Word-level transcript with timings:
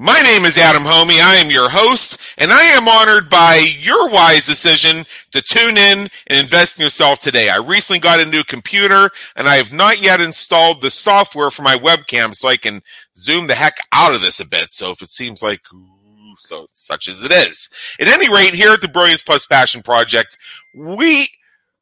My 0.00 0.22
name 0.22 0.46
is 0.46 0.56
Adam 0.56 0.84
Hommey. 0.84 1.20
I 1.20 1.34
am 1.34 1.50
your 1.50 1.68
host, 1.68 2.18
and 2.38 2.50
I 2.50 2.62
am 2.62 2.88
honored 2.88 3.28
by 3.28 3.56
your 3.56 4.08
wise 4.08 4.46
decision 4.46 5.04
to 5.30 5.42
tune 5.42 5.76
in 5.76 6.08
and 6.26 6.40
invest 6.40 6.78
in 6.78 6.82
yourself 6.82 7.20
today. 7.20 7.50
I 7.50 7.58
recently 7.58 8.00
got 8.00 8.18
a 8.18 8.24
new 8.24 8.42
computer, 8.42 9.10
and 9.36 9.46
I 9.46 9.56
have 9.56 9.74
not 9.74 10.00
yet 10.00 10.22
installed 10.22 10.80
the 10.80 10.90
software 10.90 11.50
for 11.50 11.60
my 11.60 11.76
webcam 11.76 12.34
so 12.34 12.48
I 12.48 12.56
can 12.56 12.80
zoom 13.14 13.46
the 13.46 13.54
heck 13.54 13.76
out 13.92 14.14
of 14.14 14.22
this 14.22 14.40
a 14.40 14.46
bit. 14.46 14.70
So 14.70 14.90
if 14.90 15.02
it 15.02 15.10
seems 15.10 15.42
like, 15.42 15.60
so 16.38 16.68
such 16.72 17.06
as 17.06 17.22
it 17.22 17.30
is. 17.30 17.68
At 18.00 18.08
any 18.08 18.32
rate, 18.32 18.54
here 18.54 18.72
at 18.72 18.80
the 18.80 18.88
Brilliance 18.88 19.22
Plus 19.22 19.44
Passion 19.44 19.82
Project, 19.82 20.38
we 20.74 21.28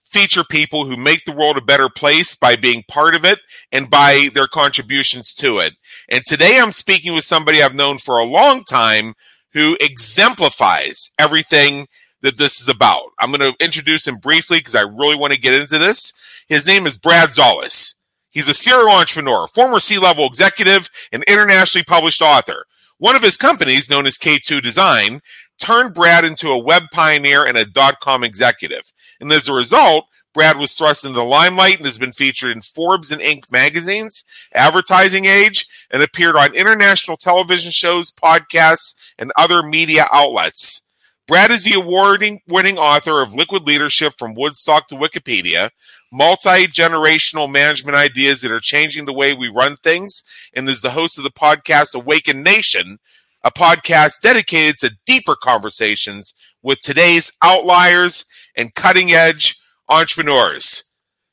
feature 0.08 0.42
people 0.42 0.86
who 0.86 0.96
make 0.96 1.24
the 1.24 1.32
world 1.32 1.56
a 1.56 1.60
better 1.60 1.88
place 1.88 2.34
by 2.34 2.56
being 2.56 2.82
part 2.88 3.14
of 3.14 3.24
it 3.24 3.38
and 3.70 3.90
by 3.90 4.28
their 4.34 4.48
contributions 4.48 5.34
to 5.34 5.58
it. 5.58 5.74
And 6.08 6.24
today 6.24 6.58
I'm 6.58 6.72
speaking 6.72 7.14
with 7.14 7.24
somebody 7.24 7.62
I've 7.62 7.74
known 7.74 7.98
for 7.98 8.18
a 8.18 8.24
long 8.24 8.64
time 8.64 9.14
who 9.52 9.76
exemplifies 9.80 11.10
everything 11.18 11.86
that 12.22 12.38
this 12.38 12.60
is 12.60 12.68
about. 12.68 13.02
I'm 13.20 13.30
going 13.30 13.52
to 13.52 13.64
introduce 13.64 14.06
him 14.06 14.16
briefly 14.16 14.58
because 14.58 14.74
I 14.74 14.82
really 14.82 15.16
want 15.16 15.34
to 15.34 15.40
get 15.40 15.54
into 15.54 15.78
this. 15.78 16.12
His 16.48 16.66
name 16.66 16.86
is 16.86 16.98
Brad 16.98 17.28
Szollose. 17.28 17.96
He's 18.30 18.48
a 18.48 18.54
serial 18.54 18.90
entrepreneur, 18.90 19.46
former 19.48 19.80
C-level 19.80 20.26
executive, 20.26 20.90
and 21.12 21.22
internationally 21.24 21.84
published 21.84 22.22
author. 22.22 22.64
One 22.98 23.14
of 23.14 23.22
his 23.22 23.36
companies, 23.36 23.90
known 23.90 24.06
as 24.06 24.18
K2 24.18 24.62
Design, 24.62 25.20
turned 25.60 25.94
Brad 25.94 26.24
into 26.24 26.50
a 26.50 26.62
web 26.62 26.84
pioneer 26.92 27.44
and 27.44 27.56
a 27.56 27.64
dot 27.64 28.00
com 28.00 28.24
executive. 28.24 28.92
And 29.20 29.30
as 29.32 29.48
a 29.48 29.52
result, 29.52 30.04
Brad 30.34 30.58
was 30.58 30.74
thrust 30.74 31.04
into 31.04 31.16
the 31.16 31.24
limelight 31.24 31.78
and 31.78 31.86
has 31.86 31.98
been 31.98 32.12
featured 32.12 32.52
in 32.52 32.62
Forbes 32.62 33.10
and 33.10 33.20
Inc. 33.20 33.50
magazines, 33.50 34.24
Advertising 34.54 35.24
Age, 35.24 35.66
and 35.90 36.02
appeared 36.02 36.36
on 36.36 36.54
international 36.54 37.16
television 37.16 37.72
shows, 37.72 38.12
podcasts, 38.12 38.94
and 39.18 39.32
other 39.36 39.62
media 39.62 40.06
outlets. 40.12 40.82
Brad 41.26 41.50
is 41.50 41.64
the 41.64 41.74
award 41.74 42.24
winning 42.46 42.78
author 42.78 43.20
of 43.20 43.34
Liquid 43.34 43.66
Leadership 43.66 44.14
from 44.18 44.34
Woodstock 44.34 44.86
to 44.88 44.94
Wikipedia, 44.94 45.70
multi 46.10 46.66
generational 46.66 47.50
management 47.50 47.96
ideas 47.96 48.40
that 48.40 48.52
are 48.52 48.60
changing 48.60 49.04
the 49.04 49.12
way 49.12 49.34
we 49.34 49.48
run 49.48 49.76
things, 49.76 50.22
and 50.54 50.68
is 50.68 50.80
the 50.80 50.90
host 50.90 51.18
of 51.18 51.24
the 51.24 51.30
podcast 51.30 51.94
Awakened 51.94 52.42
Nation, 52.42 52.98
a 53.42 53.50
podcast 53.50 54.20
dedicated 54.22 54.78
to 54.78 54.96
deeper 55.04 55.36
conversations 55.36 56.32
with 56.62 56.80
today's 56.80 57.30
outliers 57.42 58.24
and 58.56 58.74
cutting 58.74 59.12
edge 59.12 59.60
entrepreneurs. 59.88 60.82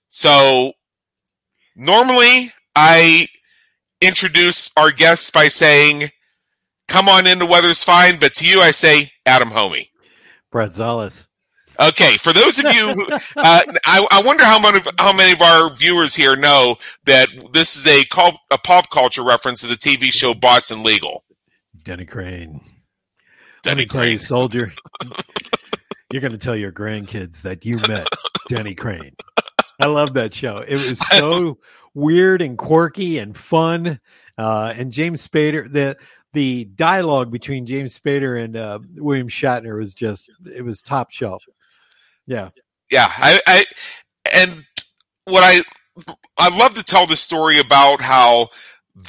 So, 0.09 0.73
normally 1.75 2.51
I 2.75 3.27
introduce 4.01 4.71
our 4.77 4.91
guests 4.91 5.29
by 5.29 5.47
saying, 5.47 6.09
Come 6.87 7.09
on 7.09 7.25
in, 7.25 7.39
the 7.39 7.45
weather's 7.45 7.83
fine. 7.83 8.19
But 8.19 8.35
to 8.35 8.47
you, 8.47 8.61
I 8.61 8.71
say, 8.71 9.11
Adam 9.25 9.49
Hommey. 9.49 9.89
Brad 10.51 10.71
Szollose. 10.71 11.25
Okay, 11.79 12.17
for 12.17 12.31
those 12.31 12.57
of 12.59 12.73
you, 12.73 12.89
uh, 13.35 13.61
I, 13.85 14.07
I, 14.09 14.21
wonder 14.23 14.45
how 14.45 14.59
many 14.59 14.79
how 14.97 15.11
many 15.11 15.33
of 15.33 15.41
our 15.41 15.69
viewers 15.69 16.15
here 16.15 16.35
know 16.37 16.77
that 17.03 17.27
this 17.51 17.75
is 17.75 17.85
a, 17.85 18.05
a 18.51 18.57
pop 18.57 18.89
culture 18.89 19.23
reference 19.23 19.61
to 19.61 19.67
the 19.67 19.75
TV 19.75 20.11
show 20.13 20.33
Boston 20.33 20.83
Legal. 20.83 21.25
Denny 21.83 22.05
Crane. 22.05 22.61
Denny 23.63 23.85
Crane, 23.85 24.19
soldier. 24.19 24.69
you're 26.15 26.21
going 26.21 26.31
to 26.31 26.37
tell 26.37 26.55
your 26.55 26.71
grandkids 26.71 27.41
that 27.41 27.65
you 27.65 27.75
met 27.89 28.07
Denny 28.47 28.73
Crane. 28.73 29.17
I 29.81 29.87
love 29.87 30.13
that 30.13 30.33
show. 30.33 30.55
It 30.55 30.87
was 30.87 30.97
so 31.09 31.57
weird 31.93 32.41
and 32.41 32.57
quirky 32.57 33.17
and 33.17 33.35
fun. 33.35 33.99
Uh, 34.37 34.73
and 34.77 34.93
James 34.93 35.27
Spader, 35.27 35.69
the 35.69 35.97
the 36.31 36.63
dialogue 36.63 37.31
between 37.31 37.65
James 37.65 37.99
Spader 37.99 38.41
and 38.41 38.55
uh, 38.55 38.79
William 38.95 39.27
Shatner 39.27 39.77
was 39.77 39.93
just 39.93 40.31
it 40.45 40.61
was 40.61 40.81
top 40.81 41.11
shelf. 41.11 41.43
Yeah, 42.25 42.51
yeah. 42.89 43.11
I, 43.11 43.41
I 43.45 43.65
and 44.33 44.65
what 45.25 45.43
I 45.43 45.63
I 46.37 46.57
love 46.57 46.75
to 46.75 46.83
tell 46.83 47.07
the 47.07 47.17
story 47.17 47.59
about 47.59 47.99
how 47.99 48.51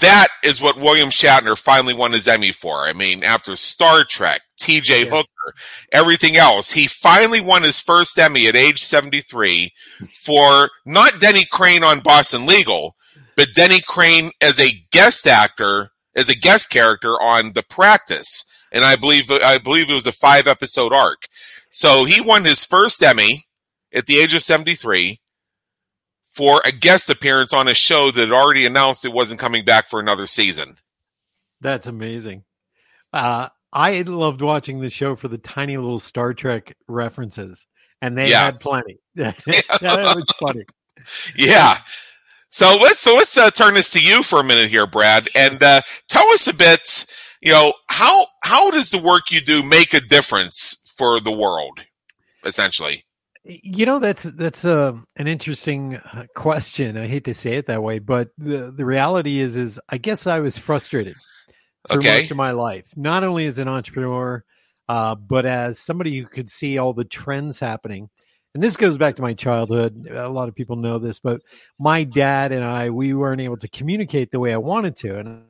that 0.00 0.26
is 0.42 0.60
what 0.60 0.76
William 0.76 1.10
Shatner 1.10 1.56
finally 1.56 1.94
won 1.94 2.10
his 2.10 2.26
Emmy 2.26 2.50
for. 2.50 2.80
I 2.80 2.94
mean, 2.94 3.22
after 3.22 3.54
Star 3.54 4.02
Trek, 4.02 4.42
T.J. 4.58 5.04
Yeah. 5.04 5.10
Hooker, 5.10 5.28
everything 5.92 6.36
else, 6.36 6.72
he 6.72 6.86
finally 6.86 7.40
won 7.40 7.62
his 7.62 7.80
first 7.80 8.18
Emmy 8.18 8.46
at 8.46 8.56
age 8.56 8.82
73 8.82 9.72
for 10.12 10.70
not 10.84 11.20
Denny 11.20 11.46
Crane 11.50 11.84
on 11.84 12.00
Boston 12.00 12.46
Legal, 12.46 12.96
but 13.36 13.54
Denny 13.54 13.80
Crane 13.80 14.30
as 14.40 14.58
a 14.58 14.84
guest 14.90 15.26
actor 15.26 15.90
as 16.16 16.28
a 16.30 16.34
guest 16.34 16.70
character 16.70 17.20
on 17.20 17.52
The 17.52 17.62
Practice, 17.62 18.44
and 18.72 18.84
I 18.84 18.96
believe 18.96 19.30
I 19.30 19.58
believe 19.58 19.90
it 19.90 19.94
was 19.94 20.06
a 20.06 20.12
five 20.12 20.48
episode 20.48 20.92
arc. 20.92 21.22
So 21.70 22.04
he 22.04 22.20
won 22.20 22.44
his 22.44 22.64
first 22.64 23.02
Emmy 23.02 23.44
at 23.92 24.06
the 24.06 24.18
age 24.18 24.34
of 24.34 24.42
seventy 24.42 24.74
three 24.74 25.20
for 26.32 26.62
a 26.64 26.72
guest 26.72 27.08
appearance 27.08 27.52
on 27.52 27.68
a 27.68 27.74
show 27.74 28.10
that 28.10 28.20
had 28.20 28.32
already 28.32 28.66
announced 28.66 29.04
it 29.04 29.12
wasn't 29.12 29.40
coming 29.40 29.64
back 29.64 29.88
for 29.88 30.00
another 30.00 30.26
season. 30.26 30.76
That's 31.60 31.86
amazing. 31.86 32.44
Uh, 33.12 33.48
I 33.76 34.00
loved 34.00 34.40
watching 34.40 34.80
the 34.80 34.88
show 34.88 35.16
for 35.16 35.28
the 35.28 35.36
tiny 35.36 35.76
little 35.76 35.98
Star 35.98 36.32
Trek 36.32 36.74
references, 36.88 37.66
and 38.00 38.16
they 38.16 38.30
yeah. 38.30 38.46
had 38.46 38.58
plenty. 38.58 38.98
that 39.16 39.36
was 39.46 40.26
funny. 40.40 40.64
Yeah. 41.36 41.76
So 42.48 42.74
let's 42.76 42.98
so 42.98 43.14
let's 43.14 43.36
uh, 43.36 43.50
turn 43.50 43.74
this 43.74 43.90
to 43.90 44.00
you 44.00 44.22
for 44.22 44.40
a 44.40 44.44
minute 44.44 44.70
here, 44.70 44.86
Brad, 44.86 45.28
and 45.34 45.62
uh, 45.62 45.82
tell 46.08 46.26
us 46.28 46.46
a 46.46 46.54
bit. 46.54 47.04
You 47.42 47.52
know 47.52 47.74
how 47.90 48.28
how 48.42 48.70
does 48.70 48.90
the 48.90 48.98
work 48.98 49.30
you 49.30 49.42
do 49.42 49.62
make 49.62 49.92
a 49.92 50.00
difference 50.00 50.82
for 50.96 51.20
the 51.20 51.30
world, 51.30 51.84
essentially? 52.46 53.04
You 53.44 53.84
know 53.84 53.98
that's 53.98 54.22
that's 54.22 54.64
a 54.64 54.78
uh, 54.78 54.96
an 55.16 55.26
interesting 55.28 55.96
uh, 55.96 56.24
question. 56.34 56.96
I 56.96 57.06
hate 57.08 57.24
to 57.24 57.34
say 57.34 57.56
it 57.56 57.66
that 57.66 57.82
way, 57.82 57.98
but 57.98 58.30
the 58.38 58.72
the 58.74 58.86
reality 58.86 59.38
is 59.38 59.58
is 59.58 59.78
I 59.90 59.98
guess 59.98 60.26
I 60.26 60.38
was 60.38 60.56
frustrated 60.56 61.16
through 61.88 61.98
okay. 61.98 62.18
most 62.18 62.30
of 62.30 62.36
my 62.36 62.52
life, 62.52 62.92
not 62.96 63.24
only 63.24 63.46
as 63.46 63.58
an 63.58 63.68
entrepreneur, 63.68 64.44
uh, 64.88 65.14
but 65.14 65.46
as 65.46 65.78
somebody 65.78 66.18
who 66.18 66.26
could 66.26 66.48
see 66.48 66.78
all 66.78 66.92
the 66.92 67.04
trends 67.04 67.58
happening 67.58 68.08
and 68.56 68.62
this 68.62 68.78
goes 68.78 68.96
back 68.96 69.16
to 69.16 69.22
my 69.22 69.34
childhood. 69.34 70.08
A 70.10 70.30
lot 70.30 70.48
of 70.48 70.54
people 70.54 70.76
know 70.76 70.98
this, 70.98 71.18
but 71.18 71.40
my 71.78 72.04
dad 72.04 72.52
and 72.52 72.64
I, 72.64 72.88
we 72.88 73.12
weren't 73.12 73.42
able 73.42 73.58
to 73.58 73.68
communicate 73.68 74.30
the 74.30 74.40
way 74.40 74.54
I 74.54 74.56
wanted 74.56 74.96
to. 74.96 75.18
And 75.18 75.42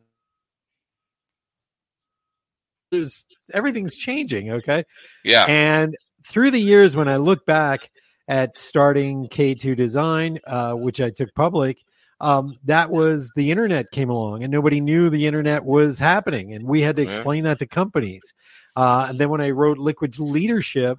there's 2.90 3.24
everything's 3.54 3.94
changing. 3.94 4.50
Okay. 4.50 4.82
Yeah. 5.24 5.46
And 5.46 5.94
through 6.26 6.50
the 6.50 6.60
years, 6.60 6.96
when 6.96 7.06
I 7.06 7.18
look 7.18 7.46
back 7.46 7.92
at 8.26 8.56
starting 8.56 9.28
K2 9.28 9.76
Design, 9.76 10.40
uh, 10.44 10.72
which 10.72 11.00
I 11.00 11.10
took 11.10 11.32
public, 11.36 11.78
um, 12.20 12.56
that 12.64 12.90
was 12.90 13.32
the 13.36 13.50
internet 13.50 13.90
came 13.90 14.08
along 14.08 14.42
and 14.42 14.50
nobody 14.50 14.80
knew 14.80 15.10
the 15.10 15.26
internet 15.26 15.64
was 15.64 15.98
happening. 15.98 16.52
And 16.54 16.66
we 16.66 16.82
had 16.82 16.96
to 16.96 17.02
explain 17.02 17.44
that 17.44 17.58
to 17.58 17.66
companies. 17.66 18.32
Uh, 18.74 19.06
and 19.08 19.18
then 19.18 19.28
when 19.28 19.40
I 19.40 19.50
wrote 19.50 19.78
Liquid 19.78 20.18
Leadership, 20.18 20.98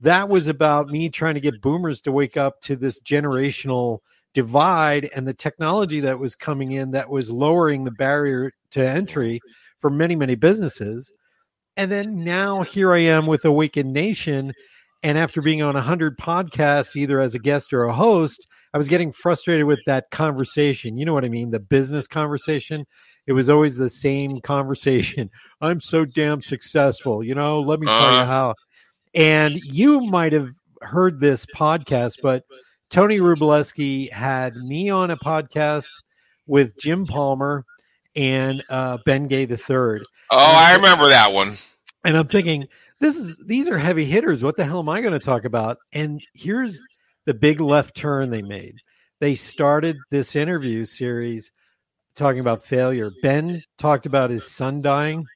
that 0.00 0.28
was 0.28 0.48
about 0.48 0.88
me 0.88 1.08
trying 1.08 1.34
to 1.34 1.40
get 1.40 1.60
boomers 1.60 2.00
to 2.02 2.12
wake 2.12 2.36
up 2.36 2.60
to 2.62 2.76
this 2.76 3.00
generational 3.00 4.00
divide 4.34 5.10
and 5.14 5.26
the 5.26 5.34
technology 5.34 6.00
that 6.00 6.18
was 6.18 6.34
coming 6.34 6.72
in 6.72 6.92
that 6.92 7.08
was 7.08 7.30
lowering 7.30 7.84
the 7.84 7.90
barrier 7.90 8.52
to 8.70 8.86
entry 8.86 9.40
for 9.78 9.90
many, 9.90 10.16
many 10.16 10.34
businesses. 10.34 11.12
And 11.76 11.90
then 11.90 12.22
now 12.22 12.62
here 12.62 12.92
I 12.92 12.98
am 13.00 13.26
with 13.26 13.44
Awakened 13.44 13.92
Nation. 13.92 14.52
And 15.02 15.18
after 15.18 15.42
being 15.42 15.62
on 15.62 15.74
100 15.74 16.16
podcasts, 16.16 16.94
either 16.94 17.20
as 17.20 17.34
a 17.34 17.40
guest 17.40 17.72
or 17.72 17.84
a 17.84 17.92
host, 17.92 18.46
I 18.72 18.78
was 18.78 18.88
getting 18.88 19.12
frustrated 19.12 19.66
with 19.66 19.80
that 19.86 20.10
conversation. 20.12 20.96
You 20.96 21.04
know 21.04 21.12
what 21.12 21.24
I 21.24 21.28
mean? 21.28 21.50
The 21.50 21.58
business 21.58 22.06
conversation. 22.06 22.86
It 23.26 23.32
was 23.32 23.50
always 23.50 23.78
the 23.78 23.88
same 23.88 24.40
conversation. 24.40 25.30
I'm 25.60 25.80
so 25.80 26.04
damn 26.04 26.40
successful. 26.40 27.24
You 27.24 27.34
know, 27.34 27.60
let 27.60 27.80
me 27.80 27.86
tell 27.86 27.96
you 27.96 28.18
uh-huh. 28.18 28.26
how. 28.26 28.54
And 29.14 29.54
you 29.54 30.00
might 30.00 30.32
have 30.32 30.50
heard 30.82 31.20
this 31.20 31.46
podcast, 31.46 32.18
but 32.22 32.44
Tony 32.88 33.18
Wrublewski 33.18 34.10
had 34.12 34.54
me 34.54 34.88
on 34.90 35.10
a 35.10 35.16
podcast 35.16 35.88
with 36.46 36.76
Jim 36.78 37.06
Palmer 37.06 37.64
and 38.14 38.62
uh, 38.68 38.98
Ben 39.04 39.26
Gay 39.28 39.46
the 39.46 39.56
third. 39.56 40.04
Oh, 40.30 40.38
I 40.38 40.74
remember 40.74 41.08
that 41.08 41.32
one. 41.32 41.52
And 42.04 42.16
I'm 42.16 42.28
thinking, 42.28 42.68
this 43.02 43.16
is 43.16 43.42
these 43.46 43.68
are 43.68 43.76
heavy 43.76 44.04
hitters. 44.04 44.42
What 44.42 44.56
the 44.56 44.64
hell 44.64 44.78
am 44.78 44.88
I 44.88 45.00
going 45.00 45.12
to 45.12 45.18
talk 45.18 45.44
about? 45.44 45.78
And 45.92 46.24
here's 46.34 46.80
the 47.26 47.34
big 47.34 47.60
left 47.60 47.96
turn 47.96 48.30
they 48.30 48.42
made. 48.42 48.76
They 49.20 49.34
started 49.34 49.96
this 50.10 50.36
interview 50.36 50.84
series 50.84 51.50
talking 52.14 52.40
about 52.40 52.62
failure. 52.62 53.10
Ben 53.20 53.62
talked 53.76 54.06
about 54.06 54.30
his 54.30 54.50
son 54.50 54.82
dying, 54.82 55.26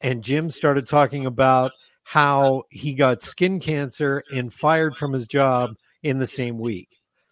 and 0.00 0.22
Jim 0.22 0.50
started 0.50 0.86
talking 0.86 1.26
about 1.26 1.72
how 2.04 2.62
he 2.70 2.94
got 2.94 3.22
skin 3.22 3.58
cancer 3.58 4.22
and 4.32 4.54
fired 4.54 4.96
from 4.96 5.12
his 5.12 5.26
job 5.26 5.70
in 6.02 6.18
the 6.18 6.26
same 6.26 6.60
week. 6.60 6.88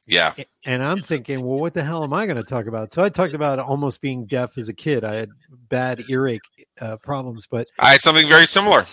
Yeah. 0.06 0.34
And 0.64 0.82
I'm 0.82 1.02
thinking, 1.02 1.44
well, 1.44 1.58
what 1.58 1.74
the 1.74 1.84
hell 1.84 2.02
am 2.02 2.14
I 2.14 2.26
going 2.26 2.36
to 2.36 2.42
talk 2.42 2.66
about? 2.66 2.92
So 2.92 3.04
I 3.04 3.10
talked 3.10 3.34
about 3.34 3.58
almost 3.58 4.00
being 4.00 4.24
deaf 4.26 4.56
as 4.56 4.68
a 4.68 4.74
kid. 4.74 5.04
I 5.04 5.16
had 5.16 5.28
bad 5.68 6.02
earache 6.08 6.40
uh, 6.80 6.96
problems, 6.96 7.46
but 7.46 7.66
I 7.78 7.92
had 7.92 8.00
something 8.00 8.26
very 8.26 8.46
similar. 8.46 8.84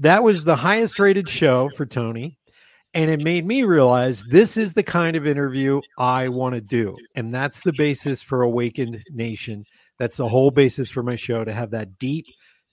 That 0.00 0.22
was 0.22 0.44
the 0.44 0.56
highest 0.56 0.98
rated 0.98 1.28
show 1.28 1.70
for 1.76 1.86
Tony. 1.86 2.36
And 2.92 3.08
it 3.08 3.22
made 3.22 3.46
me 3.46 3.62
realize 3.62 4.24
this 4.24 4.56
is 4.56 4.74
the 4.74 4.82
kind 4.82 5.14
of 5.14 5.26
interview 5.26 5.80
I 5.96 6.28
want 6.28 6.56
to 6.56 6.60
do. 6.60 6.96
And 7.14 7.32
that's 7.32 7.60
the 7.60 7.72
basis 7.72 8.20
for 8.20 8.42
Awakened 8.42 9.04
Nation. 9.10 9.64
That's 9.98 10.16
the 10.16 10.26
whole 10.26 10.50
basis 10.50 10.90
for 10.90 11.04
my 11.04 11.14
show 11.14 11.44
to 11.44 11.52
have 11.52 11.70
that 11.70 11.98
deep 11.98 12.24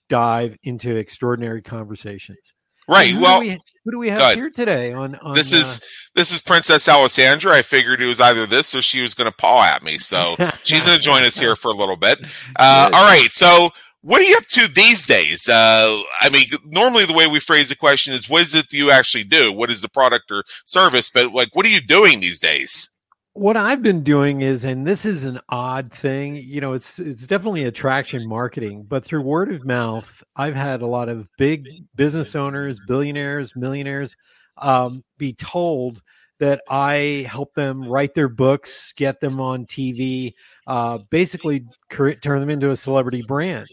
dive 0.09 0.55
into 0.63 0.95
extraordinary 0.95 1.61
conversations. 1.61 2.53
Right. 2.87 3.13
Who 3.13 3.19
well, 3.19 3.41
do 3.41 3.47
we, 3.47 3.57
who 3.83 3.91
do 3.91 3.99
we 3.99 4.09
have 4.09 4.35
here 4.35 4.49
today? 4.49 4.93
On, 4.93 5.13
on 5.15 5.33
this 5.33 5.51
is 5.51 5.79
uh, 5.79 5.85
this 6.15 6.31
is 6.31 6.41
Princess 6.41 6.87
Alessandra. 6.87 7.53
I 7.53 7.61
figured 7.61 8.01
it 8.01 8.05
was 8.05 8.21
either 8.21 8.45
this 8.45 8.73
or 8.73 8.81
she 8.81 9.01
was 9.01 9.13
going 9.13 9.29
to 9.29 9.35
paw 9.35 9.65
at 9.65 9.83
me, 9.83 9.97
so 9.97 10.37
she's 10.63 10.85
going 10.85 10.97
to 10.97 11.03
join 11.03 11.23
us 11.23 11.37
here 11.37 11.57
for 11.57 11.67
a 11.67 11.75
little 11.75 11.97
bit. 11.97 12.19
Uh, 12.59 12.89
all 12.91 13.03
right. 13.03 13.31
So 13.31 13.71
what 14.01 14.21
are 14.21 14.25
you 14.25 14.37
up 14.37 14.45
to 14.47 14.67
these 14.67 15.05
days? 15.05 15.49
Uh, 15.49 16.01
I 16.21 16.29
mean, 16.29 16.45
normally 16.65 17.05
the 17.05 17.13
way 17.13 17.27
we 17.27 17.39
phrase 17.39 17.69
the 17.69 17.75
question 17.75 18.13
is, 18.13 18.29
what 18.29 18.41
is 18.41 18.55
it 18.55 18.71
you 18.71 18.91
actually 18.91 19.23
do? 19.23 19.51
What 19.51 19.69
is 19.69 19.81
the 19.81 19.89
product 19.89 20.31
or 20.31 20.43
service? 20.65 21.09
But 21.09 21.33
like, 21.33 21.55
what 21.55 21.65
are 21.65 21.69
you 21.69 21.81
doing 21.81 22.19
these 22.19 22.39
days? 22.39 22.91
What 23.33 23.57
I've 23.57 23.83
been 23.83 24.03
doing 24.03 24.41
is, 24.41 24.65
and 24.65 24.87
this 24.87 25.05
is 25.05 25.25
an 25.25 25.39
odd 25.49 25.91
thing, 25.91 26.37
you 26.37 26.59
know, 26.59 26.73
it's 26.73 26.97
it's 26.99 27.27
definitely 27.27 27.65
attraction 27.65 28.27
marketing, 28.27 28.85
but 28.87 29.05
through 29.05 29.21
word 29.21 29.53
of 29.53 29.63
mouth, 29.63 30.23
I've 30.35 30.55
had 30.55 30.81
a 30.81 30.87
lot 30.87 31.07
of 31.07 31.27
big 31.37 31.67
business 31.95 32.35
owners, 32.35 32.79
billionaires, 32.87 33.55
millionaires, 33.55 34.15
um, 34.57 35.03
be 35.19 35.33
told 35.33 36.01
that 36.39 36.61
I 36.69 37.27
help 37.29 37.53
them 37.53 37.83
write 37.83 38.13
their 38.13 38.29
books, 38.29 38.93
get 38.95 39.19
them 39.19 39.39
on 39.39 39.65
TV, 39.65 40.33
uh, 40.65 40.99
basically 41.09 41.65
turn 41.89 42.39
them 42.39 42.49
into 42.49 42.71
a 42.71 42.75
celebrity 42.75 43.23
brand. 43.27 43.67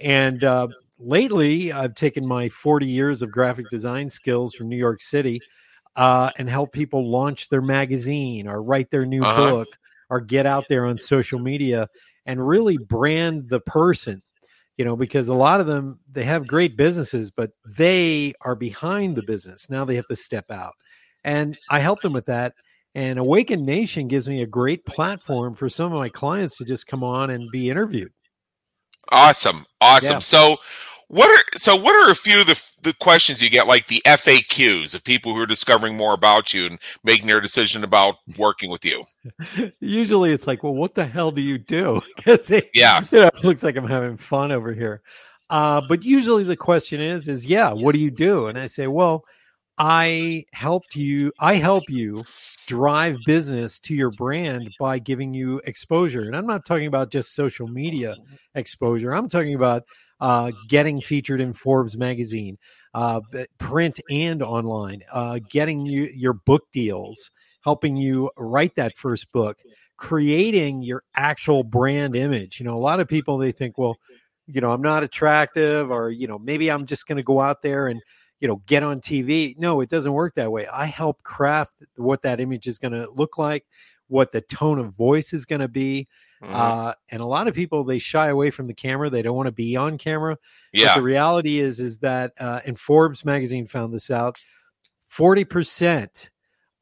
And 0.00 0.42
uh, 0.44 0.68
lately, 0.98 1.72
I've 1.72 1.94
taken 1.94 2.26
my 2.26 2.48
40 2.48 2.86
years 2.86 3.22
of 3.22 3.30
graphic 3.30 3.68
design 3.70 4.10
skills 4.10 4.54
from 4.54 4.68
New 4.68 4.78
York 4.78 5.00
City 5.00 5.40
uh, 5.96 6.30
and 6.38 6.48
help 6.48 6.72
people 6.72 7.10
launch 7.10 7.48
their 7.48 7.62
magazine 7.62 8.48
or 8.48 8.62
write 8.62 8.90
their 8.90 9.04
new 9.04 9.22
uh-huh. 9.22 9.50
book 9.50 9.68
or 10.08 10.20
get 10.20 10.46
out 10.46 10.64
there 10.68 10.86
on 10.86 10.96
social 10.96 11.38
media 11.38 11.88
and 12.26 12.46
really 12.46 12.76
brand 12.78 13.48
the 13.48 13.60
person 13.60 14.20
you 14.76 14.84
know 14.84 14.96
because 14.96 15.28
a 15.28 15.34
lot 15.34 15.60
of 15.60 15.66
them 15.66 15.98
they 16.10 16.24
have 16.24 16.46
great 16.46 16.76
businesses 16.76 17.30
but 17.30 17.50
they 17.76 18.32
are 18.40 18.54
behind 18.54 19.16
the 19.16 19.22
business. 19.22 19.68
Now 19.68 19.84
they 19.84 19.96
have 19.96 20.06
to 20.08 20.16
step 20.16 20.50
out. 20.50 20.74
And 21.24 21.58
i 21.68 21.80
help 21.80 22.00
them 22.00 22.12
with 22.12 22.26
that 22.26 22.54
and 22.94 23.18
awaken 23.18 23.64
nation 23.64 24.08
gives 24.08 24.28
me 24.28 24.42
a 24.42 24.46
great 24.46 24.84
platform 24.86 25.54
for 25.54 25.68
some 25.68 25.92
of 25.92 25.98
my 25.98 26.08
clients 26.08 26.56
to 26.56 26.64
just 26.64 26.86
come 26.86 27.04
on 27.04 27.30
and 27.30 27.50
be 27.50 27.68
interviewed 27.68 28.12
Awesome, 29.08 29.66
awesome. 29.80 30.14
Yeah. 30.14 30.18
So, 30.20 30.56
what 31.08 31.28
are 31.28 31.58
so? 31.58 31.74
What 31.74 31.94
are 31.94 32.10
a 32.10 32.14
few 32.14 32.40
of 32.40 32.46
the 32.46 32.70
the 32.82 32.94
questions 32.94 33.42
you 33.42 33.50
get, 33.50 33.66
like 33.66 33.88
the 33.88 34.02
FAQs 34.06 34.94
of 34.94 35.04
people 35.04 35.34
who 35.34 35.40
are 35.40 35.46
discovering 35.46 35.96
more 35.96 36.14
about 36.14 36.54
you 36.54 36.66
and 36.66 36.78
making 37.02 37.26
their 37.26 37.40
decision 37.40 37.84
about 37.84 38.16
working 38.38 38.70
with 38.70 38.84
you? 38.84 39.04
Usually, 39.80 40.32
it's 40.32 40.46
like, 40.46 40.62
well, 40.62 40.74
what 40.74 40.94
the 40.94 41.04
hell 41.04 41.30
do 41.30 41.42
you 41.42 41.58
do? 41.58 42.00
Because 42.16 42.50
yeah, 42.74 43.02
you 43.10 43.18
know, 43.20 43.26
it 43.28 43.44
looks 43.44 43.62
like 43.62 43.76
I'm 43.76 43.88
having 43.88 44.16
fun 44.16 44.52
over 44.52 44.72
here. 44.72 45.02
Uh, 45.48 45.82
but 45.88 46.04
usually, 46.04 46.44
the 46.44 46.56
question 46.56 47.00
is, 47.00 47.26
is 47.26 47.44
yeah, 47.44 47.72
what 47.72 47.92
do 47.92 47.98
you 47.98 48.10
do? 48.10 48.46
And 48.46 48.58
I 48.58 48.66
say, 48.66 48.86
well, 48.86 49.24
I 49.78 50.44
helped 50.52 50.94
you, 50.94 51.32
I 51.38 51.54
help 51.54 51.84
you 51.88 52.24
drive 52.66 53.16
business 53.24 53.78
to 53.80 53.94
your 53.94 54.10
brand 54.10 54.70
by 54.78 54.98
giving 54.98 55.32
you 55.32 55.60
exposure. 55.64 56.22
And 56.22 56.36
I'm 56.36 56.46
not 56.46 56.66
talking 56.66 56.86
about 56.86 57.10
just 57.10 57.34
social 57.34 57.66
media 57.66 58.16
exposure. 58.54 59.12
I'm 59.12 59.28
talking 59.28 59.54
about 59.54 59.84
uh, 60.20 60.52
getting 60.68 61.00
featured 61.00 61.40
in 61.40 61.52
Forbes 61.54 61.96
magazine, 61.96 62.58
uh, 62.94 63.20
print 63.58 64.00
and 64.10 64.42
online, 64.42 65.02
uh, 65.10 65.38
getting 65.50 65.86
you 65.86 66.10
your 66.14 66.34
book 66.34 66.64
deals, 66.72 67.30
helping 67.64 67.96
you 67.96 68.30
write 68.36 68.74
that 68.74 68.94
first 68.96 69.32
book, 69.32 69.56
creating 69.96 70.82
your 70.82 71.02
actual 71.16 71.64
brand 71.64 72.14
image. 72.16 72.60
You 72.60 72.66
know, 72.66 72.76
a 72.76 72.80
lot 72.80 73.00
of 73.00 73.08
people 73.08 73.38
they 73.38 73.52
think, 73.52 73.78
well, 73.78 73.96
you 74.46 74.60
know, 74.60 74.72
I'm 74.72 74.82
not 74.82 75.02
attractive, 75.04 75.90
or 75.90 76.10
you 76.10 76.26
know, 76.26 76.38
maybe 76.38 76.70
I'm 76.70 76.84
just 76.84 77.06
going 77.06 77.16
to 77.16 77.22
go 77.22 77.40
out 77.40 77.62
there 77.62 77.86
and 77.86 78.02
you 78.40 78.48
know 78.48 78.62
get 78.66 78.82
on 78.82 79.00
tv 79.00 79.56
no 79.58 79.80
it 79.80 79.88
doesn't 79.88 80.12
work 80.12 80.34
that 80.34 80.50
way. 80.50 80.66
I 80.66 80.86
help 80.86 81.22
craft 81.22 81.82
what 81.96 82.22
that 82.22 82.40
image 82.40 82.66
is 82.66 82.78
going 82.78 82.92
to 82.92 83.08
look 83.10 83.38
like 83.38 83.66
what 84.08 84.32
the 84.32 84.40
tone 84.40 84.78
of 84.78 84.94
voice 84.94 85.32
is 85.32 85.44
going 85.44 85.60
to 85.60 85.68
be 85.68 86.08
mm-hmm. 86.42 86.54
uh, 86.54 86.92
and 87.10 87.22
a 87.22 87.26
lot 87.26 87.48
of 87.48 87.54
people 87.54 87.84
they 87.84 87.98
shy 87.98 88.28
away 88.28 88.50
from 88.50 88.66
the 88.66 88.74
camera. 88.74 89.08
They 89.10 89.22
don't 89.22 89.36
want 89.36 89.46
to 89.46 89.52
be 89.52 89.76
on 89.76 89.98
camera. 89.98 90.36
Yeah 90.72 90.94
but 90.94 91.00
the 91.00 91.04
reality 91.04 91.60
is 91.60 91.80
is 91.80 91.98
that 91.98 92.32
uh, 92.40 92.60
and 92.64 92.78
forbes 92.78 93.24
magazine 93.24 93.66
found 93.66 93.92
this 93.92 94.10
out 94.10 94.38
40% 95.10 96.30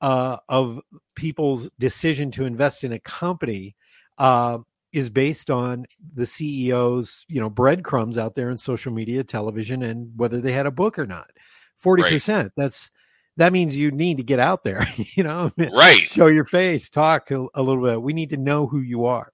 uh, 0.01 0.37
of 0.49 0.81
people's 1.15 1.69
decision 1.79 2.31
to 2.33 2.45
invest 2.45 2.85
in 2.85 2.93
a 2.93 3.01
company 3.01 3.75
uh, 4.19 4.59
is 4.93 5.11
based 5.11 5.51
on 5.51 5.87
the 6.15 6.23
CEO's, 6.23 7.25
you 7.29 7.41
know, 7.41 7.51
breadcrumbs 7.51 8.19
out 8.19 8.35
there 8.35 8.51
in 8.51 8.59
social 8.59 8.93
media, 8.93 9.25
television, 9.25 9.83
and 9.83 10.13
whether 10.17 10.41
they 10.41 10.53
had 10.53 10.67
a 10.67 10.71
book 10.71 10.99
or 10.99 11.07
not. 11.07 11.31
Forty 11.79 12.03
right. 12.03 12.13
percent. 12.13 12.53
That's 12.57 12.91
that 13.37 13.53
means 13.53 13.77
you 13.77 13.91
need 13.91 14.17
to 14.19 14.23
get 14.23 14.41
out 14.41 14.65
there. 14.65 14.87
You 15.15 15.25
know, 15.25 15.51
right? 15.73 16.01
Show 16.01 16.27
your 16.27 16.45
face, 16.45 16.91
talk 16.91 17.31
a, 17.31 17.47
a 17.55 17.63
little 17.63 17.83
bit. 17.83 18.01
We 18.01 18.13
need 18.13 18.31
to 18.31 18.37
know 18.37 18.67
who 18.67 18.81
you 18.81 19.07
are. 19.07 19.33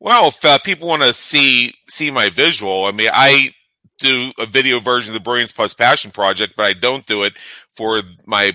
Well, 0.00 0.28
if 0.28 0.44
uh, 0.44 0.58
people 0.58 0.88
want 0.88 1.02
to 1.02 1.12
see 1.12 1.74
see 1.88 2.10
my 2.10 2.30
visual, 2.30 2.86
I 2.86 2.92
mean, 2.92 3.10
I 3.12 3.54
do 3.98 4.32
a 4.38 4.46
video 4.46 4.80
version 4.80 5.10
of 5.10 5.14
the 5.14 5.24
Brilliance 5.24 5.52
Plus 5.52 5.74
Passion 5.74 6.10
project, 6.10 6.54
but 6.56 6.66
I 6.66 6.72
don't 6.72 7.06
do 7.06 7.22
it 7.22 7.34
for 7.70 8.02
my 8.26 8.52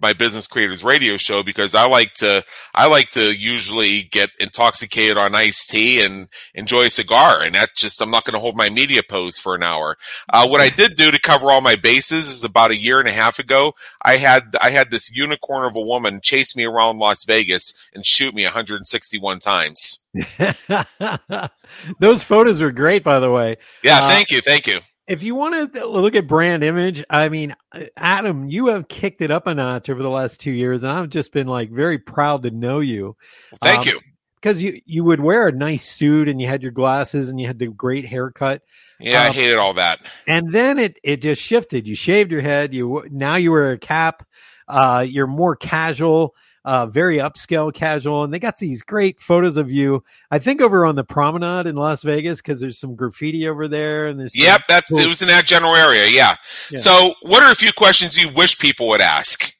my 0.00 0.12
business 0.12 0.46
creators 0.46 0.84
radio 0.84 1.16
show 1.16 1.42
because 1.42 1.74
I 1.74 1.86
like 1.86 2.14
to 2.14 2.44
I 2.74 2.86
like 2.86 3.10
to 3.10 3.32
usually 3.32 4.04
get 4.04 4.30
intoxicated 4.40 5.16
on 5.18 5.34
iced 5.34 5.70
tea 5.70 6.00
and 6.02 6.28
enjoy 6.54 6.84
a 6.84 6.90
cigar, 6.90 7.42
and 7.42 7.54
that 7.54 7.70
just 7.76 8.00
I'm 8.00 8.10
not 8.10 8.24
going 8.24 8.34
to 8.34 8.40
hold 8.40 8.56
my 8.56 8.70
media 8.70 9.02
pose 9.08 9.38
for 9.38 9.54
an 9.54 9.62
hour. 9.62 9.96
Uh, 10.28 10.46
what 10.46 10.60
I 10.60 10.68
did 10.68 10.96
do 10.96 11.10
to 11.10 11.20
cover 11.20 11.50
all 11.50 11.60
my 11.60 11.76
bases 11.76 12.28
is 12.28 12.44
about 12.44 12.70
a 12.70 12.76
year 12.76 13.00
and 13.00 13.08
a 13.08 13.12
half 13.12 13.38
ago, 13.38 13.74
I 14.02 14.16
had 14.16 14.56
I 14.60 14.70
had 14.70 14.90
this 14.90 15.14
unicorn 15.14 15.64
of 15.64 15.76
a 15.76 15.80
woman 15.80 16.20
chase 16.22 16.56
me 16.56 16.64
around 16.64 16.98
Las 16.98 17.24
Vegas 17.24 17.72
and 17.94 18.04
shoot 18.04 18.34
me 18.34 18.44
161 18.44 19.38
times. 19.40 20.04
Those 22.00 22.22
photos 22.22 22.60
were 22.60 22.72
great, 22.72 23.04
by 23.04 23.20
the 23.20 23.30
way. 23.30 23.56
Yeah, 23.82 23.98
uh, 23.98 24.08
thank 24.08 24.30
you, 24.30 24.40
thank 24.40 24.66
you 24.66 24.80
If 25.08 25.22
you 25.22 25.34
want 25.34 25.72
to 25.72 25.86
look 25.86 26.14
at 26.14 26.28
brand 26.28 26.62
image, 26.62 27.02
I 27.08 27.30
mean, 27.30 27.56
Adam, 27.96 28.46
you 28.46 28.66
have 28.66 28.88
kicked 28.88 29.22
it 29.22 29.30
up 29.30 29.46
a 29.46 29.54
notch 29.54 29.88
over 29.88 30.02
the 30.02 30.10
last 30.10 30.38
two 30.38 30.50
years, 30.50 30.84
and 30.84 30.92
I've 30.92 31.08
just 31.08 31.32
been 31.32 31.46
like 31.46 31.70
very 31.70 31.98
proud 31.98 32.42
to 32.42 32.50
know 32.50 32.80
you. 32.80 33.16
Well, 33.50 33.58
thank 33.62 33.80
um, 33.80 33.94
you. 33.94 34.00
Because 34.36 34.62
you 34.62 34.78
you 34.84 35.02
would 35.04 35.20
wear 35.20 35.48
a 35.48 35.52
nice 35.52 35.84
suit 35.84 36.28
and 36.28 36.40
you 36.40 36.46
had 36.46 36.62
your 36.62 36.70
glasses 36.70 37.28
and 37.28 37.40
you 37.40 37.46
had 37.46 37.58
the 37.58 37.66
great 37.68 38.06
haircut. 38.06 38.62
Yeah, 39.00 39.22
um, 39.22 39.28
I 39.28 39.32
hated 39.32 39.56
all 39.56 39.74
that. 39.74 40.00
And 40.28 40.52
then 40.52 40.78
it 40.78 40.98
it 41.02 41.22
just 41.22 41.42
shifted. 41.42 41.88
You 41.88 41.96
shaved 41.96 42.30
your 42.30 42.42
head. 42.42 42.72
You 42.72 43.04
now 43.10 43.36
you 43.36 43.50
wear 43.50 43.72
a 43.72 43.78
cap. 43.78 44.24
Uh, 44.68 45.04
you're 45.08 45.26
more 45.26 45.56
casual 45.56 46.36
uh, 46.64 46.86
very 46.86 47.18
upscale 47.18 47.72
casual. 47.72 48.24
And 48.24 48.32
they 48.32 48.38
got 48.38 48.58
these 48.58 48.82
great 48.82 49.20
photos 49.20 49.56
of 49.56 49.70
you, 49.70 50.04
I 50.30 50.38
think, 50.38 50.60
over 50.60 50.84
on 50.84 50.94
the 50.94 51.04
promenade 51.04 51.66
in 51.66 51.76
Las 51.76 52.02
Vegas 52.02 52.40
because 52.40 52.60
there's 52.60 52.78
some 52.78 52.94
graffiti 52.94 53.48
over 53.48 53.68
there. 53.68 54.06
And 54.06 54.18
there's 54.18 54.36
yep, 54.36 54.62
that's 54.68 54.90
cool... 54.90 54.98
it 54.98 55.06
was 55.06 55.22
in 55.22 55.28
that 55.28 55.46
general 55.46 55.74
area. 55.74 56.06
Yeah. 56.06 56.36
yeah. 56.70 56.78
So, 56.78 57.14
what 57.22 57.42
are 57.42 57.50
a 57.50 57.54
few 57.54 57.72
questions 57.72 58.16
you 58.16 58.30
wish 58.32 58.58
people 58.58 58.88
would 58.88 59.00
ask? 59.00 59.54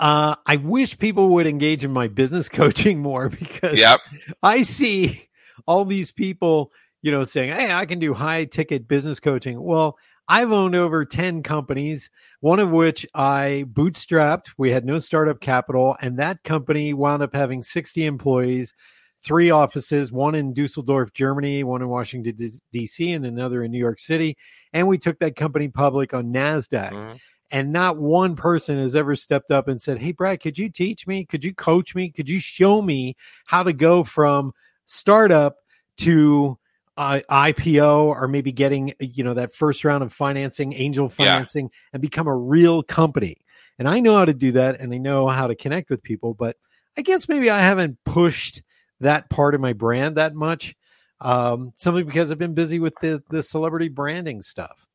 Uh, 0.00 0.34
I 0.46 0.56
wish 0.56 0.98
people 0.98 1.30
would 1.30 1.46
engage 1.46 1.84
in 1.84 1.92
my 1.92 2.08
business 2.08 2.48
coaching 2.50 2.98
more 2.98 3.28
because 3.28 3.78
yep. 3.78 4.00
I 4.42 4.62
see 4.62 5.28
all 5.66 5.84
these 5.84 6.12
people, 6.12 6.72
you 7.02 7.12
know, 7.12 7.24
saying, 7.24 7.54
Hey, 7.54 7.72
I 7.72 7.86
can 7.86 7.98
do 7.98 8.14
high 8.14 8.44
ticket 8.44 8.88
business 8.88 9.20
coaching. 9.20 9.62
Well, 9.62 9.96
I've 10.28 10.52
owned 10.52 10.74
over 10.74 11.04
10 11.04 11.42
companies, 11.42 12.10
one 12.40 12.58
of 12.58 12.70
which 12.70 13.06
I 13.14 13.66
bootstrapped. 13.72 14.52
We 14.56 14.70
had 14.70 14.84
no 14.84 14.98
startup 14.98 15.40
capital, 15.40 15.96
and 16.00 16.18
that 16.18 16.42
company 16.44 16.94
wound 16.94 17.22
up 17.22 17.34
having 17.34 17.62
60 17.62 18.06
employees, 18.06 18.74
three 19.22 19.50
offices, 19.50 20.12
one 20.12 20.34
in 20.34 20.54
Dusseldorf, 20.54 21.12
Germany, 21.12 21.62
one 21.64 21.82
in 21.82 21.88
Washington, 21.88 22.34
D.C., 22.72 23.12
and 23.12 23.26
another 23.26 23.62
in 23.62 23.70
New 23.70 23.78
York 23.78 24.00
City. 24.00 24.36
And 24.72 24.88
we 24.88 24.98
took 24.98 25.18
that 25.18 25.36
company 25.36 25.68
public 25.68 26.14
on 26.14 26.32
NASDAQ. 26.32 26.92
Mm-hmm. 26.92 27.14
And 27.50 27.72
not 27.72 27.98
one 27.98 28.34
person 28.34 28.78
has 28.78 28.96
ever 28.96 29.14
stepped 29.14 29.50
up 29.50 29.68
and 29.68 29.80
said, 29.80 29.98
Hey, 29.98 30.12
Brad, 30.12 30.40
could 30.40 30.58
you 30.58 30.70
teach 30.70 31.06
me? 31.06 31.24
Could 31.24 31.44
you 31.44 31.54
coach 31.54 31.94
me? 31.94 32.10
Could 32.10 32.28
you 32.28 32.40
show 32.40 32.82
me 32.82 33.14
how 33.44 33.62
to 33.62 33.72
go 33.72 34.02
from 34.02 34.52
startup 34.86 35.56
to 35.98 36.58
uh, 36.96 37.20
IPO 37.30 38.04
or 38.04 38.28
maybe 38.28 38.52
getting 38.52 38.94
you 39.00 39.24
know 39.24 39.34
that 39.34 39.54
first 39.54 39.84
round 39.84 40.02
of 40.02 40.12
financing, 40.12 40.72
angel 40.72 41.08
financing, 41.08 41.66
yeah. 41.66 41.88
and 41.94 42.02
become 42.02 42.26
a 42.26 42.36
real 42.36 42.82
company. 42.82 43.38
And 43.78 43.88
I 43.88 44.00
know 44.00 44.16
how 44.16 44.24
to 44.24 44.34
do 44.34 44.52
that, 44.52 44.80
and 44.80 44.94
I 44.94 44.98
know 44.98 45.28
how 45.28 45.48
to 45.48 45.54
connect 45.54 45.90
with 45.90 46.02
people. 46.02 46.34
But 46.34 46.56
I 46.96 47.02
guess 47.02 47.28
maybe 47.28 47.50
I 47.50 47.60
haven't 47.60 47.98
pushed 48.04 48.62
that 49.00 49.28
part 49.30 49.54
of 49.54 49.60
my 49.60 49.72
brand 49.72 50.16
that 50.16 50.34
much. 50.34 50.74
Um, 51.20 51.72
simply 51.76 52.02
because 52.02 52.30
I've 52.30 52.38
been 52.38 52.54
busy 52.54 52.78
with 52.78 52.94
the 53.00 53.22
the 53.30 53.42
celebrity 53.42 53.88
branding 53.88 54.42
stuff. 54.42 54.86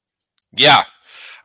Yeah, 0.53 0.84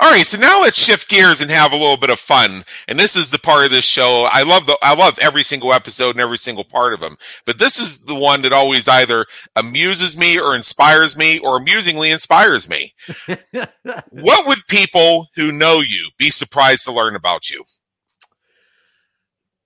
all 0.00 0.11
right, 0.11 0.26
so 0.26 0.38
now 0.38 0.61
let's 0.61 0.78
shift 0.78 1.08
gears 1.08 1.40
and 1.40 1.50
have 1.50 1.73
a 1.73 1.76
little 1.76 1.96
bit 1.96 2.11
of 2.11 2.18
fun. 2.18 2.64
And 2.88 2.99
this 2.99 3.16
is 3.16 3.30
the 3.30 3.38
part 3.38 3.64
of 3.64 3.70
this 3.70 3.84
show 3.84 4.25
I 4.30 4.42
love. 4.42 4.66
The 4.66 4.76
I 4.82 4.94
love 4.94 5.18
every 5.20 5.44
single 5.44 5.73
episode 5.73 6.11
and 6.11 6.20
every 6.20 6.38
single 6.38 6.64
part 6.64 6.94
of 6.94 7.00
them. 7.00 7.16
But 7.46 7.58
this 7.58 7.78
is 7.78 8.00
the 8.00 8.14
one 8.14 8.42
that 8.42 8.52
always 8.52 8.88
either 8.88 9.25
amuses 9.54 10.18
me 10.18 10.38
or 10.38 10.56
inspires 10.56 11.16
me, 11.16 11.38
or 11.38 11.56
amusingly 11.56 12.11
inspires 12.11 12.68
me. 12.68 12.92
what 14.11 14.46
would 14.46 14.66
people 14.68 15.28
who 15.37 15.52
know 15.52 15.80
you 15.80 16.11
be 16.18 16.28
surprised 16.28 16.84
to 16.84 16.92
learn 16.92 17.14
about 17.14 17.49
you? 17.49 17.62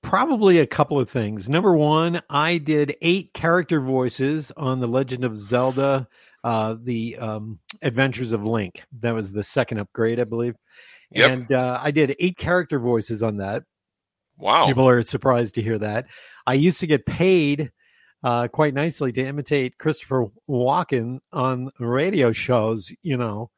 Probably 0.03 0.59
a 0.59 0.67
couple 0.67 1.01
of 1.01 1.09
things. 1.09 1.49
Number 1.49 1.75
one, 1.75 2.21
I 2.29 2.59
did 2.59 2.97
eight 3.01 3.33
character 3.33 3.81
voices 3.81 4.53
on 4.57 4.81
The 4.81 4.87
Legend 4.87 5.25
of 5.25 5.37
Zelda 5.37 6.07
uh, 6.45 6.77
the 6.81 7.17
um, 7.17 7.59
Adventures 7.83 8.33
of 8.33 8.45
Link. 8.45 8.83
That 9.01 9.13
was 9.13 9.33
the 9.33 9.43
second 9.43 9.79
upgrade, 9.79 10.21
I 10.21 10.25
believe. 10.25 10.55
Yep. 11.11 11.31
And 11.31 11.53
uh, 11.53 11.81
I 11.83 11.91
did 11.91 12.15
eight 12.19 12.37
character 12.37 12.79
voices 12.79 13.23
on 13.23 13.39
that. 13.39 13.65
Wow. 14.39 14.67
People 14.67 14.89
are 14.89 15.03
surprised 15.03 15.55
to 15.55 15.63
hear 15.63 15.79
that. 15.79 16.07
I 16.47 16.55
used 16.55 16.81
to 16.81 16.87
get 16.87 17.07
paid 17.07 17.73
uh, 18.23 18.49
quite 18.49 18.75
nicely 18.75 19.13
to 19.13 19.27
imitate 19.27 19.79
Christopher 19.79 20.27
Walken 20.49 21.19
on 21.33 21.71
radio 21.79 22.33
shows, 22.33 22.93
you 23.03 23.17
know. 23.17 23.51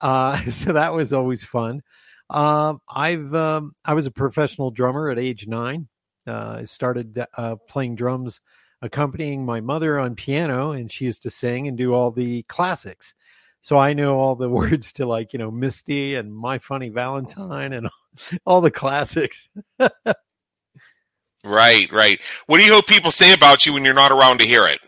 Uh, 0.00 0.36
so 0.50 0.72
that 0.72 0.92
was 0.92 1.12
always 1.12 1.44
fun. 1.44 1.82
Uh, 2.30 2.74
I've 2.88 3.34
um, 3.34 3.72
I 3.84 3.94
was 3.94 4.06
a 4.06 4.10
professional 4.10 4.70
drummer 4.70 5.10
at 5.10 5.18
age 5.18 5.46
nine. 5.46 5.88
Uh, 6.26 6.56
I 6.60 6.64
started 6.64 7.22
uh, 7.36 7.56
playing 7.68 7.96
drums 7.96 8.40
accompanying 8.82 9.46
my 9.46 9.60
mother 9.60 9.98
on 9.98 10.16
piano, 10.16 10.72
and 10.72 10.90
she 10.90 11.04
used 11.06 11.22
to 11.22 11.30
sing 11.30 11.68
and 11.68 11.78
do 11.78 11.94
all 11.94 12.10
the 12.10 12.42
classics. 12.42 13.14
So 13.60 13.78
I 13.78 13.92
know 13.92 14.18
all 14.18 14.34
the 14.34 14.48
words 14.50 14.92
to 14.94 15.06
like, 15.06 15.32
you 15.32 15.38
know, 15.38 15.50
Misty 15.50 16.16
and 16.16 16.34
My 16.34 16.58
Funny 16.58 16.90
Valentine 16.90 17.72
and 17.72 17.88
all 18.44 18.60
the 18.60 18.70
classics. 18.70 19.48
right, 21.44 21.90
right. 21.90 22.20
What 22.46 22.58
do 22.58 22.64
you 22.64 22.72
hope 22.72 22.86
people 22.86 23.12
say 23.12 23.32
about 23.32 23.64
you 23.64 23.72
when 23.72 23.84
you're 23.84 23.94
not 23.94 24.12
around 24.12 24.38
to 24.38 24.44
hear 24.44 24.66
it? 24.66 24.80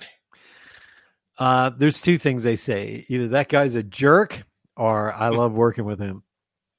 Uh, 1.38 1.70
there's 1.76 2.00
two 2.00 2.18
things 2.18 2.42
they 2.42 2.56
say. 2.56 3.04
Either 3.08 3.28
that 3.28 3.48
guy's 3.48 3.74
a 3.76 3.82
jerk 3.82 4.42
or 4.76 5.12
I 5.12 5.28
love 5.28 5.52
working 5.52 5.84
with 5.84 5.98
him. 5.98 6.22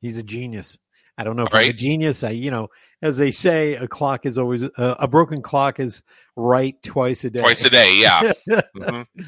He's 0.01 0.17
a 0.17 0.23
genius. 0.23 0.77
I 1.17 1.23
don't 1.23 1.35
know 1.37 1.45
if 1.45 1.53
right. 1.53 1.65
I'm 1.65 1.69
a 1.69 1.73
genius. 1.73 2.23
I, 2.23 2.31
you 2.31 2.51
know, 2.51 2.69
as 3.05 3.17
they 3.17 3.29
say, 3.29 3.75
a 3.75 3.87
clock 3.87 4.25
is 4.25 4.37
always 4.39 4.63
uh, 4.63 4.95
a 4.97 5.07
broken 5.07 5.43
clock 5.43 5.79
is 5.79 6.01
right 6.35 6.81
twice 6.81 7.23
a 7.23 7.29
day. 7.29 7.39
Twice 7.39 7.63
a 7.63 7.69
day, 7.69 7.99
yeah. 8.01 8.33
mm-hmm. 8.49 9.21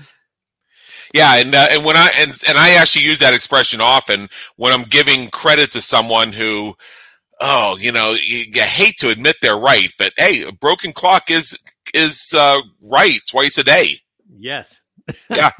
Yeah, 1.13 1.35
and 1.35 1.53
uh, 1.53 1.67
and 1.69 1.85
when 1.85 1.95
I 1.95 2.09
and 2.17 2.33
and 2.49 2.57
I 2.57 2.71
actually 2.71 3.05
use 3.05 3.19
that 3.19 3.35
expression 3.35 3.79
often 3.79 4.29
when 4.55 4.73
I'm 4.73 4.81
giving 4.81 5.29
credit 5.29 5.71
to 5.71 5.81
someone 5.81 6.33
who, 6.33 6.73
oh, 7.39 7.77
you 7.79 7.91
know, 7.91 8.13
you, 8.13 8.45
you 8.51 8.63
hate 8.63 8.97
to 8.97 9.09
admit 9.09 9.37
they're 9.41 9.55
right, 9.55 9.91
but 9.99 10.13
hey, 10.17 10.41
a 10.41 10.51
broken 10.51 10.91
clock 10.91 11.29
is 11.29 11.57
is 11.93 12.33
uh, 12.35 12.59
right 12.91 13.19
twice 13.29 13.59
a 13.59 13.63
day. 13.63 13.99
Yes. 14.27 14.81
yeah, 15.29 15.51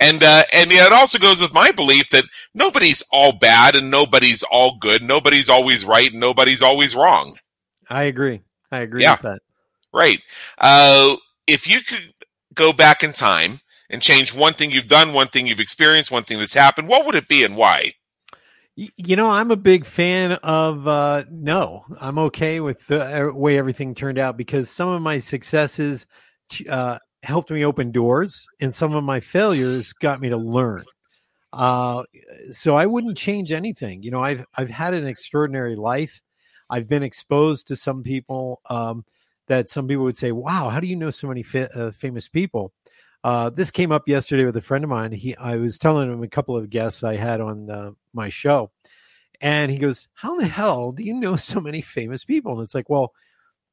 and 0.00 0.22
uh, 0.22 0.42
and 0.52 0.72
it 0.72 0.92
also 0.92 1.18
goes 1.18 1.42
with 1.42 1.52
my 1.52 1.72
belief 1.72 2.08
that 2.10 2.24
nobody's 2.54 3.04
all 3.12 3.32
bad 3.32 3.76
and 3.76 3.90
nobody's 3.90 4.42
all 4.42 4.78
good. 4.80 5.02
Nobody's 5.02 5.50
always 5.50 5.84
right 5.84 6.10
and 6.10 6.20
nobody's 6.20 6.62
always 6.62 6.96
wrong. 6.96 7.36
I 7.88 8.04
agree. 8.04 8.42
I 8.70 8.80
agree 8.80 9.02
yeah. 9.02 9.12
with 9.12 9.22
that. 9.22 9.42
Right. 9.92 10.20
Uh, 10.58 11.16
if 11.46 11.68
you 11.68 11.80
could 11.80 12.12
go 12.54 12.72
back 12.72 13.02
in 13.02 13.12
time 13.12 13.60
and 13.88 14.02
change 14.02 14.34
one 14.34 14.54
thing 14.54 14.70
you've 14.70 14.88
done, 14.88 15.12
one 15.12 15.28
thing 15.28 15.46
you've 15.46 15.60
experienced, 15.60 16.10
one 16.10 16.24
thing 16.24 16.38
that's 16.38 16.54
happened, 16.54 16.88
what 16.88 17.06
would 17.06 17.14
it 17.14 17.28
be 17.28 17.44
and 17.44 17.56
why? 17.56 17.92
You 18.74 19.16
know, 19.16 19.30
I'm 19.30 19.50
a 19.50 19.56
big 19.56 19.86
fan 19.86 20.32
of 20.32 20.86
uh, 20.86 21.24
no. 21.30 21.86
I'm 21.98 22.18
okay 22.18 22.60
with 22.60 22.86
the 22.88 23.32
way 23.34 23.56
everything 23.56 23.94
turned 23.94 24.18
out 24.18 24.36
because 24.36 24.68
some 24.68 24.90
of 24.90 25.00
my 25.00 25.16
successes 25.16 26.04
uh, 26.68 26.98
helped 27.22 27.50
me 27.50 27.64
open 27.64 27.90
doors, 27.90 28.46
and 28.60 28.74
some 28.74 28.94
of 28.94 29.02
my 29.02 29.20
failures 29.20 29.94
got 29.94 30.20
me 30.20 30.28
to 30.28 30.36
learn. 30.36 30.84
Uh, 31.54 32.02
so 32.50 32.76
I 32.76 32.84
wouldn't 32.84 33.16
change 33.16 33.50
anything. 33.50 34.02
You 34.02 34.10
know, 34.10 34.22
I've 34.22 34.44
I've 34.54 34.68
had 34.68 34.92
an 34.92 35.06
extraordinary 35.06 35.74
life. 35.74 36.20
I've 36.68 36.88
been 36.88 37.02
exposed 37.02 37.68
to 37.68 37.76
some 37.76 38.02
people 38.02 38.60
um, 38.68 39.04
that 39.46 39.68
some 39.68 39.86
people 39.86 40.04
would 40.04 40.16
say, 40.16 40.32
"Wow, 40.32 40.68
how 40.70 40.80
do 40.80 40.86
you 40.86 40.96
know 40.96 41.10
so 41.10 41.28
many 41.28 41.42
fa- 41.42 41.70
uh, 41.78 41.90
famous 41.90 42.28
people?" 42.28 42.72
Uh, 43.24 43.50
this 43.50 43.70
came 43.70 43.90
up 43.92 44.06
yesterday 44.08 44.44
with 44.44 44.56
a 44.56 44.60
friend 44.60 44.84
of 44.84 44.90
mine. 44.90 45.12
He, 45.12 45.36
I 45.36 45.56
was 45.56 45.78
telling 45.78 46.12
him 46.12 46.22
a 46.22 46.28
couple 46.28 46.56
of 46.56 46.70
guests 46.70 47.02
I 47.02 47.16
had 47.16 47.40
on 47.40 47.70
uh, 47.70 47.90
my 48.12 48.28
show, 48.28 48.70
and 49.40 49.70
he 49.70 49.78
goes, 49.78 50.08
"How 50.14 50.34
in 50.34 50.38
the 50.38 50.46
hell 50.46 50.92
do 50.92 51.02
you 51.02 51.14
know 51.14 51.36
so 51.36 51.60
many 51.60 51.80
famous 51.80 52.24
people?" 52.24 52.52
And 52.52 52.62
it's 52.62 52.74
like, 52.74 52.88
well, 52.88 53.12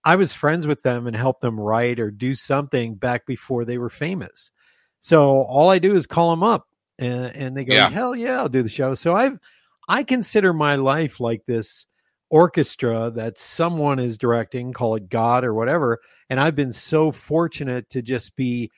I 0.04 0.16
was 0.16 0.34
friends 0.34 0.68
with 0.68 0.84
them 0.84 1.08
and 1.08 1.16
helped 1.16 1.42
them 1.42 1.60
write 1.60 2.00
or 2.00 2.12
do 2.12 2.34
something 2.34 2.96
back 2.96 3.26
before 3.26 3.64
they 3.66 3.78
were 3.78 3.90
famous. 3.90 4.52
So 5.00 5.44
all 5.44 5.70
I 5.70 5.80
do 5.80 5.96
is 5.96 6.08
call 6.08 6.30
them 6.32 6.44
up, 6.44 6.68
and, 7.00 7.36
and 7.36 7.58
they 7.58 7.64
go, 7.64 7.74
yeah. 7.74 7.90
"Hell 7.90 8.16
yeah, 8.16 8.40
I'll 8.40 8.50
do 8.50 8.64
the 8.64 8.70
show." 8.70 8.94
So 8.94 9.16
I've 9.16 9.40
I 9.88 10.04
consider 10.04 10.54
my 10.54 10.76
life 10.76 11.20
like 11.20 11.46
this 11.46 11.86
orchestra 12.34 13.12
that 13.12 13.38
someone 13.38 14.00
is 14.00 14.18
directing, 14.18 14.74
call 14.74 14.96
it 14.96 15.08
God 15.08 15.44
or 15.46 15.54
whatever. 15.54 16.00
And 16.32 16.40
I've 16.40 16.56
been 16.56 16.72
so 16.72 17.12
fortunate 17.12 17.92
to 17.92 18.02
just 18.02 18.36
be 18.36 18.72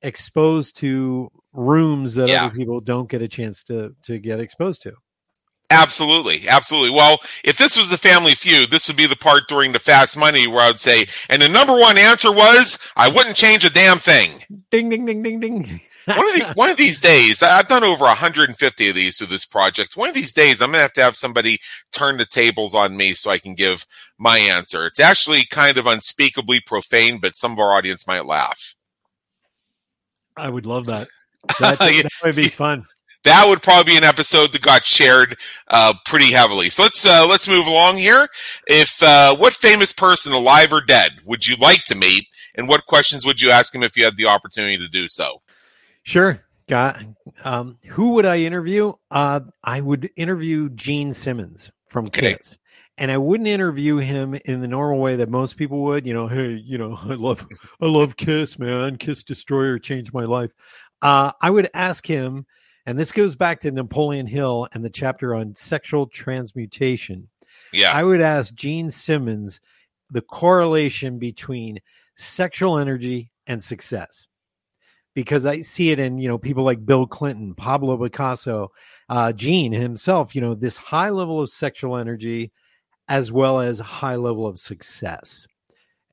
exposed 0.00 0.76
to 0.76 1.28
rooms 1.52 2.14
that 2.14 2.28
yeah. 2.28 2.44
other 2.44 2.54
people 2.54 2.80
don't 2.80 3.10
get 3.10 3.20
a 3.20 3.26
chance 3.26 3.64
to 3.64 3.96
to 4.04 4.20
get 4.20 4.38
exposed 4.38 4.82
to. 4.82 4.92
Absolutely, 5.72 6.48
absolutely. 6.48 6.90
Well, 6.90 7.18
if 7.44 7.56
this 7.56 7.76
was 7.76 7.90
the 7.90 7.96
family 7.96 8.34
feud, 8.34 8.70
this 8.70 8.86
would 8.88 8.96
be 8.96 9.06
the 9.06 9.16
part 9.16 9.48
during 9.48 9.72
the 9.72 9.78
fast 9.78 10.16
money 10.16 10.46
where 10.46 10.62
I 10.62 10.68
would 10.68 10.78
say, 10.78 11.06
and 11.28 11.42
the 11.42 11.48
number 11.48 11.72
one 11.72 11.96
answer 11.96 12.32
was, 12.32 12.78
I 12.96 13.08
wouldn't 13.08 13.36
change 13.36 13.64
a 13.64 13.70
damn 13.70 13.98
thing. 13.98 14.30
Ding, 14.70 14.88
ding, 14.88 15.04
ding, 15.06 15.22
ding, 15.22 15.38
ding 15.40 15.80
one 16.06 16.18
of 16.18 16.34
the, 16.34 16.52
one 16.54 16.70
of 16.70 16.76
these 16.76 17.00
days, 17.00 17.42
I've 17.42 17.68
done 17.68 17.84
over 17.84 18.04
150 18.04 18.88
of 18.88 18.94
these 18.94 19.18
through 19.18 19.28
this 19.28 19.44
project. 19.44 19.96
One 19.96 20.08
of 20.08 20.14
these 20.14 20.32
days, 20.32 20.60
I'm 20.60 20.70
gonna 20.70 20.82
have 20.82 20.92
to 20.94 21.02
have 21.02 21.16
somebody 21.16 21.58
turn 21.92 22.16
the 22.16 22.26
tables 22.26 22.74
on 22.74 22.96
me 22.96 23.14
so 23.14 23.30
I 23.30 23.38
can 23.38 23.54
give 23.54 23.86
my 24.18 24.38
answer. 24.38 24.86
It's 24.86 25.00
actually 25.00 25.44
kind 25.46 25.78
of 25.78 25.86
unspeakably 25.86 26.60
profane, 26.60 27.18
but 27.18 27.36
some 27.36 27.52
of 27.52 27.58
our 27.58 27.72
audience 27.72 28.06
might 28.06 28.26
laugh. 28.26 28.74
I 30.36 30.48
would 30.48 30.66
love 30.66 30.86
that. 30.86 31.08
That, 31.58 31.78
that 31.78 32.10
would 32.22 32.36
be 32.36 32.48
fun. 32.48 32.84
that 33.24 33.48
would 33.48 33.62
probably 33.62 33.92
be 33.92 33.96
an 33.98 34.04
episode 34.04 34.52
that 34.52 34.62
got 34.62 34.84
shared 34.84 35.36
uh, 35.68 35.94
pretty 36.04 36.32
heavily. 36.32 36.68
So 36.70 36.82
let's 36.82 37.04
uh, 37.04 37.26
let's 37.26 37.48
move 37.48 37.66
along 37.66 37.96
here. 37.96 38.28
If 38.66 39.02
uh, 39.02 39.36
what 39.36 39.54
famous 39.54 39.92
person, 39.92 40.32
alive 40.32 40.72
or 40.72 40.80
dead, 40.82 41.12
would 41.24 41.46
you 41.46 41.56
like 41.56 41.84
to 41.84 41.94
meet, 41.94 42.26
and 42.54 42.68
what 42.68 42.86
questions 42.86 43.24
would 43.24 43.40
you 43.40 43.50
ask 43.50 43.74
him 43.74 43.82
if 43.82 43.96
you 43.96 44.04
had 44.04 44.16
the 44.16 44.26
opportunity 44.26 44.76
to 44.78 44.88
do 44.88 45.08
so? 45.08 45.40
Sure. 46.02 46.40
Got 46.68 47.02
um, 47.44 47.78
who 47.88 48.12
would 48.14 48.26
I 48.26 48.38
interview? 48.38 48.92
Uh, 49.10 49.40
I 49.64 49.80
would 49.80 50.08
interview 50.16 50.68
Gene 50.70 51.12
Simmons 51.12 51.70
from 51.88 52.06
okay. 52.06 52.34
Kiss 52.34 52.58
and 53.00 53.10
I 53.10 53.16
wouldn't 53.16 53.48
interview 53.48 53.96
him 53.96 54.38
in 54.44 54.60
the 54.60 54.68
normal 54.68 54.98
way 54.98 55.16
that 55.16 55.30
most 55.30 55.56
people 55.56 55.82
would. 55.84 56.06
You 56.06 56.12
know, 56.12 56.28
hey, 56.28 56.50
you 56.50 56.76
know, 56.76 56.98
I 57.02 57.14
love, 57.14 57.46
I 57.80 57.86
love 57.86 58.16
Kiss, 58.16 58.58
man. 58.58 58.96
Kiss 58.96 59.24
Destroyer 59.24 59.78
changed 59.78 60.12
my 60.12 60.24
life. 60.24 60.52
Uh, 61.02 61.32
I 61.40 61.48
would 61.48 61.70
ask 61.72 62.06
him, 62.06 62.46
and 62.84 62.98
this 62.98 63.10
goes 63.10 63.34
back 63.34 63.60
to 63.60 63.70
Napoleon 63.70 64.26
Hill 64.26 64.68
and 64.72 64.84
the 64.84 64.90
chapter 64.90 65.34
on 65.34 65.56
sexual 65.56 66.06
transmutation. 66.06 67.26
Yeah, 67.72 67.92
I 67.92 68.04
would 68.04 68.20
ask 68.20 68.54
Gene 68.54 68.90
Simmons 68.90 69.60
the 70.10 70.20
correlation 70.20 71.18
between 71.18 71.78
sexual 72.16 72.78
energy 72.78 73.30
and 73.46 73.62
success 73.64 74.26
because 75.20 75.46
I 75.46 75.60
see 75.60 75.90
it 75.90 75.98
in 75.98 76.18
you 76.18 76.28
know 76.28 76.38
people 76.38 76.64
like 76.64 76.84
Bill 76.84 77.06
Clinton, 77.06 77.54
Pablo 77.54 77.96
Picasso, 77.96 78.72
uh, 79.08 79.32
Gene 79.32 79.72
himself. 79.72 80.34
You 80.34 80.40
know 80.40 80.54
this 80.54 80.76
high 80.76 81.10
level 81.10 81.40
of 81.40 81.50
sexual 81.50 81.96
energy 81.96 82.52
as 83.10 83.32
well 83.32 83.60
as 83.60 83.80
high 83.80 84.14
level 84.14 84.46
of 84.46 84.58
success. 84.58 85.46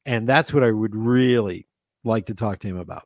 And 0.06 0.28
that's 0.28 0.52
what 0.52 0.64
I 0.64 0.72
would 0.72 0.96
really 0.96 1.68
like 2.04 2.26
to 2.26 2.34
talk 2.34 2.60
to 2.60 2.68
him 2.68 2.78
about. 2.78 3.04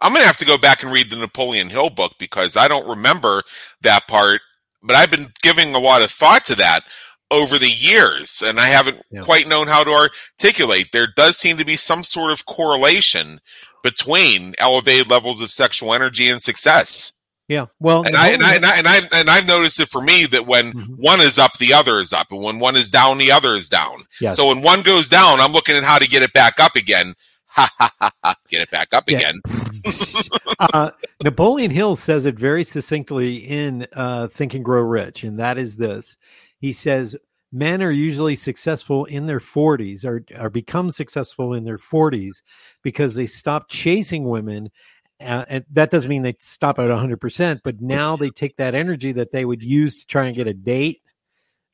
I'm 0.00 0.12
going 0.12 0.22
to 0.22 0.26
have 0.26 0.36
to 0.38 0.44
go 0.44 0.58
back 0.58 0.82
and 0.82 0.92
read 0.92 1.10
the 1.10 1.16
Napoleon 1.16 1.70
Hill 1.70 1.90
book 1.90 2.12
because 2.18 2.56
I 2.56 2.68
don't 2.68 2.88
remember 2.88 3.42
that 3.80 4.06
part, 4.08 4.42
but 4.82 4.94
I've 4.94 5.10
been 5.10 5.32
giving 5.42 5.74
a 5.74 5.78
lot 5.78 6.02
of 6.02 6.10
thought 6.10 6.44
to 6.46 6.54
that 6.56 6.80
over 7.30 7.58
the 7.58 7.70
years 7.70 8.42
and 8.44 8.60
I 8.60 8.68
haven't 8.68 9.00
yeah. 9.10 9.20
quite 9.20 9.48
known 9.48 9.68
how 9.68 9.84
to 9.84 10.10
articulate. 10.40 10.88
There 10.92 11.08
does 11.16 11.38
seem 11.38 11.56
to 11.58 11.64
be 11.64 11.76
some 11.76 12.02
sort 12.02 12.32
of 12.32 12.44
correlation 12.44 13.40
between 13.82 14.54
elevated 14.58 15.10
levels 15.10 15.40
of 15.40 15.50
sexual 15.50 15.94
energy 15.94 16.28
and 16.28 16.40
success. 16.40 17.20
Yeah. 17.50 17.66
Well, 17.80 18.04
and 18.06 18.16
I, 18.16 18.28
and 18.28 18.44
I, 18.44 18.54
and 18.54 18.64
I, 18.64 18.78
and 18.78 18.86
I, 18.86 19.00
and 19.12 19.28
I've 19.28 19.46
noticed 19.48 19.80
it 19.80 19.88
for 19.88 20.00
me 20.00 20.24
that 20.26 20.46
when 20.46 20.72
mm-hmm. 20.72 20.94
one 20.94 21.20
is 21.20 21.36
up, 21.36 21.58
the 21.58 21.72
other 21.72 21.98
is 21.98 22.12
up. 22.12 22.28
And 22.30 22.40
when 22.40 22.60
one 22.60 22.76
is 22.76 22.90
down, 22.90 23.18
the 23.18 23.32
other 23.32 23.54
is 23.54 23.68
down. 23.68 24.04
Yes. 24.20 24.36
So 24.36 24.46
when 24.46 24.62
one 24.62 24.82
goes 24.82 25.08
down, 25.08 25.40
I'm 25.40 25.50
looking 25.50 25.74
at 25.74 25.82
how 25.82 25.98
to 25.98 26.06
get 26.06 26.22
it 26.22 26.32
back 26.32 26.60
up 26.60 26.76
again. 26.76 27.14
Ha 27.52 27.68
ha 27.78 27.92
ha 27.98 28.12
ha. 28.22 28.36
Get 28.48 28.62
it 28.62 28.70
back 28.70 28.94
up 28.94 29.10
yeah. 29.10 29.18
again. 29.18 29.34
uh, 30.60 30.92
Napoleon 31.24 31.72
Hill 31.72 31.96
says 31.96 32.24
it 32.24 32.38
very 32.38 32.62
succinctly 32.62 33.38
in 33.38 33.88
uh, 33.92 34.28
Think 34.28 34.54
and 34.54 34.64
Grow 34.64 34.82
Rich. 34.82 35.24
And 35.24 35.40
that 35.40 35.58
is 35.58 35.74
this. 35.76 36.16
He 36.60 36.70
says, 36.70 37.16
men 37.52 37.82
are 37.82 37.90
usually 37.90 38.36
successful 38.36 39.04
in 39.06 39.26
their 39.26 39.40
40s 39.40 40.04
or, 40.04 40.24
or 40.38 40.50
become 40.50 40.90
successful 40.90 41.54
in 41.54 41.64
their 41.64 41.78
40s 41.78 42.42
because 42.82 43.14
they 43.14 43.26
stop 43.26 43.68
chasing 43.68 44.24
women 44.24 44.70
uh, 45.20 45.44
and 45.48 45.64
that 45.70 45.90
doesn't 45.90 46.08
mean 46.08 46.22
they 46.22 46.36
stop 46.38 46.78
at 46.78 46.88
100%, 46.88 47.60
but 47.62 47.80
now 47.80 48.16
they 48.16 48.30
take 48.30 48.56
that 48.56 48.74
energy 48.74 49.12
that 49.12 49.32
they 49.32 49.44
would 49.44 49.62
use 49.62 49.96
to 49.96 50.06
try 50.06 50.26
and 50.26 50.34
get 50.34 50.46
a 50.46 50.54
date, 50.54 51.02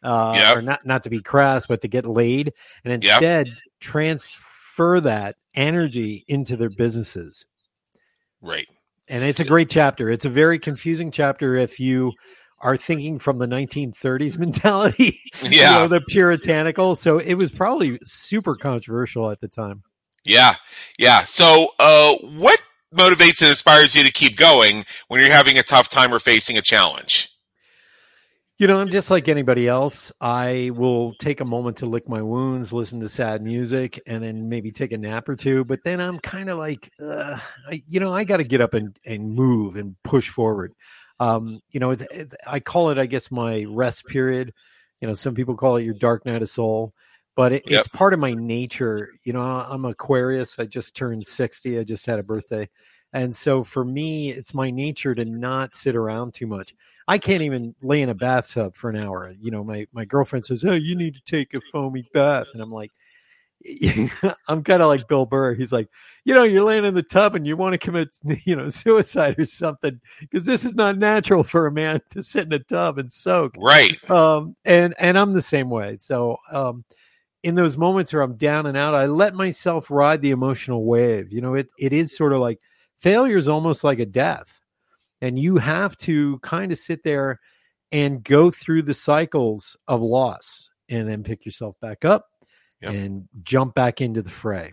uh, 0.02 0.32
yep. 0.36 0.56
or 0.56 0.62
not, 0.62 0.84
not 0.84 1.04
to 1.04 1.10
be 1.10 1.22
crass, 1.22 1.66
but 1.66 1.80
to 1.82 1.88
get 1.88 2.04
laid, 2.04 2.52
and 2.84 2.92
instead 2.92 3.46
yep. 3.46 3.56
transfer 3.78 5.00
that 5.00 5.36
energy 5.54 6.24
into 6.26 6.56
their 6.56 6.70
businesses. 6.70 7.46
Right. 8.40 8.66
And 9.06 9.22
it's 9.22 9.38
a 9.38 9.44
great 9.44 9.70
chapter. 9.70 10.10
It's 10.10 10.24
a 10.24 10.30
very 10.30 10.58
confusing 10.58 11.12
chapter 11.12 11.54
if 11.54 11.78
you 11.78 12.12
are 12.58 12.76
thinking 12.76 13.18
from 13.18 13.38
the 13.38 13.46
1930s 13.46 14.38
mentality, 14.38 15.20
yeah, 15.42 15.50
you 15.50 15.78
know, 15.80 15.88
the 15.88 16.00
puritanical. 16.00 16.96
So 16.96 17.18
it 17.18 17.34
was 17.34 17.52
probably 17.52 17.98
super 18.04 18.54
controversial 18.54 19.30
at 19.30 19.40
the 19.40 19.48
time. 19.48 19.82
Yeah, 20.24 20.54
yeah. 20.98 21.20
So, 21.24 21.68
uh, 21.78 22.16
what 22.20 22.60
motivates 22.94 23.42
and 23.42 23.50
inspires 23.50 23.94
you 23.94 24.02
to 24.02 24.10
keep 24.10 24.36
going 24.36 24.84
when 25.08 25.20
you're 25.20 25.32
having 25.32 25.58
a 25.58 25.62
tough 25.62 25.88
time 25.88 26.12
or 26.12 26.18
facing 26.18 26.58
a 26.58 26.62
challenge? 26.62 27.30
You 28.58 28.66
know, 28.66 28.80
I'm 28.80 28.88
just 28.88 29.10
like 29.10 29.28
anybody 29.28 29.68
else. 29.68 30.12
I 30.18 30.70
will 30.74 31.12
take 31.20 31.42
a 31.42 31.44
moment 31.44 31.76
to 31.78 31.86
lick 31.86 32.08
my 32.08 32.22
wounds, 32.22 32.72
listen 32.72 33.00
to 33.00 33.08
sad 33.08 33.42
music, 33.42 34.00
and 34.06 34.24
then 34.24 34.48
maybe 34.48 34.72
take 34.72 34.92
a 34.92 34.98
nap 34.98 35.28
or 35.28 35.36
two. 35.36 35.62
But 35.64 35.80
then 35.84 36.00
I'm 36.00 36.18
kind 36.18 36.48
of 36.48 36.56
like, 36.56 36.90
uh, 36.98 37.38
I, 37.68 37.82
you 37.86 38.00
know, 38.00 38.14
I 38.14 38.24
got 38.24 38.38
to 38.38 38.44
get 38.44 38.62
up 38.62 38.72
and, 38.72 38.98
and 39.04 39.34
move 39.34 39.76
and 39.76 39.94
push 40.02 40.30
forward. 40.30 40.72
Um, 41.18 41.60
you 41.70 41.80
know, 41.80 41.90
it's, 41.90 42.04
it's, 42.10 42.34
I 42.46 42.60
call 42.60 42.90
it, 42.90 42.98
I 42.98 43.06
guess, 43.06 43.30
my 43.30 43.64
rest 43.68 44.06
period. 44.06 44.52
You 45.00 45.08
know, 45.08 45.14
some 45.14 45.34
people 45.34 45.56
call 45.56 45.76
it 45.76 45.84
your 45.84 45.94
dark 45.94 46.26
night 46.26 46.42
of 46.42 46.48
soul, 46.48 46.92
but 47.34 47.52
it, 47.52 47.70
yep. 47.70 47.80
it's 47.80 47.88
part 47.88 48.12
of 48.12 48.18
my 48.18 48.32
nature. 48.32 49.10
You 49.24 49.32
know, 49.32 49.40
I'm 49.42 49.84
Aquarius. 49.84 50.58
I 50.58 50.64
just 50.64 50.94
turned 50.94 51.26
60. 51.26 51.78
I 51.78 51.84
just 51.84 52.06
had 52.06 52.18
a 52.18 52.24
birthday. 52.24 52.68
And 53.12 53.34
so 53.34 53.62
for 53.62 53.84
me, 53.84 54.30
it's 54.30 54.52
my 54.52 54.70
nature 54.70 55.14
to 55.14 55.24
not 55.24 55.74
sit 55.74 55.96
around 55.96 56.34
too 56.34 56.46
much. 56.46 56.74
I 57.08 57.18
can't 57.18 57.42
even 57.42 57.74
lay 57.80 58.02
in 58.02 58.08
a 58.08 58.14
bathtub 58.14 58.74
for 58.74 58.90
an 58.90 58.96
hour. 58.96 59.32
You 59.40 59.50
know, 59.50 59.62
my, 59.62 59.86
my 59.92 60.04
girlfriend 60.04 60.44
says, 60.44 60.64
Oh, 60.64 60.72
you 60.72 60.96
need 60.96 61.14
to 61.14 61.22
take 61.22 61.54
a 61.54 61.60
foamy 61.60 62.04
bath. 62.12 62.48
And 62.52 62.60
I'm 62.60 62.72
like, 62.72 62.90
I'm 64.48 64.62
kind 64.62 64.82
of 64.82 64.88
like 64.88 65.08
Bill 65.08 65.26
Burr. 65.26 65.54
He's 65.54 65.72
like, 65.72 65.88
you 66.24 66.34
know, 66.34 66.44
you're 66.44 66.64
laying 66.64 66.84
in 66.84 66.94
the 66.94 67.02
tub 67.02 67.34
and 67.34 67.46
you 67.46 67.56
want 67.56 67.72
to 67.72 67.78
commit, 67.78 68.16
you 68.44 68.56
know, 68.56 68.68
suicide 68.68 69.38
or 69.38 69.44
something 69.44 70.00
because 70.20 70.46
this 70.46 70.64
is 70.64 70.74
not 70.74 70.98
natural 70.98 71.42
for 71.42 71.66
a 71.66 71.72
man 71.72 72.00
to 72.10 72.22
sit 72.22 72.46
in 72.46 72.52
a 72.52 72.58
tub 72.58 72.98
and 72.98 73.12
soak. 73.12 73.54
Right. 73.58 73.98
Um, 74.10 74.56
and 74.64 74.94
and 74.98 75.18
I'm 75.18 75.32
the 75.32 75.42
same 75.42 75.70
way. 75.70 75.96
So, 76.00 76.36
um, 76.50 76.84
in 77.42 77.54
those 77.54 77.78
moments 77.78 78.12
where 78.12 78.22
I'm 78.22 78.36
down 78.36 78.66
and 78.66 78.76
out, 78.76 78.94
I 78.94 79.06
let 79.06 79.34
myself 79.34 79.90
ride 79.90 80.20
the 80.20 80.30
emotional 80.30 80.84
wave. 80.84 81.32
You 81.32 81.40
know, 81.40 81.54
it 81.54 81.68
it 81.78 81.92
is 81.92 82.16
sort 82.16 82.32
of 82.32 82.40
like 82.40 82.60
failure 82.96 83.36
is 83.36 83.48
almost 83.48 83.84
like 83.84 83.98
a 83.98 84.06
death. 84.06 84.60
And 85.22 85.38
you 85.38 85.56
have 85.56 85.96
to 85.98 86.38
kind 86.40 86.70
of 86.72 86.78
sit 86.78 87.02
there 87.02 87.40
and 87.90 88.22
go 88.22 88.50
through 88.50 88.82
the 88.82 88.94
cycles 88.94 89.76
of 89.88 90.02
loss 90.02 90.68
and 90.88 91.08
then 91.08 91.22
pick 91.22 91.46
yourself 91.46 91.74
back 91.80 92.04
up 92.04 92.26
yep. 92.80 92.92
and 92.92 93.28
jump 93.42 93.74
back 93.74 94.00
into 94.00 94.22
the 94.22 94.30
fray. 94.30 94.72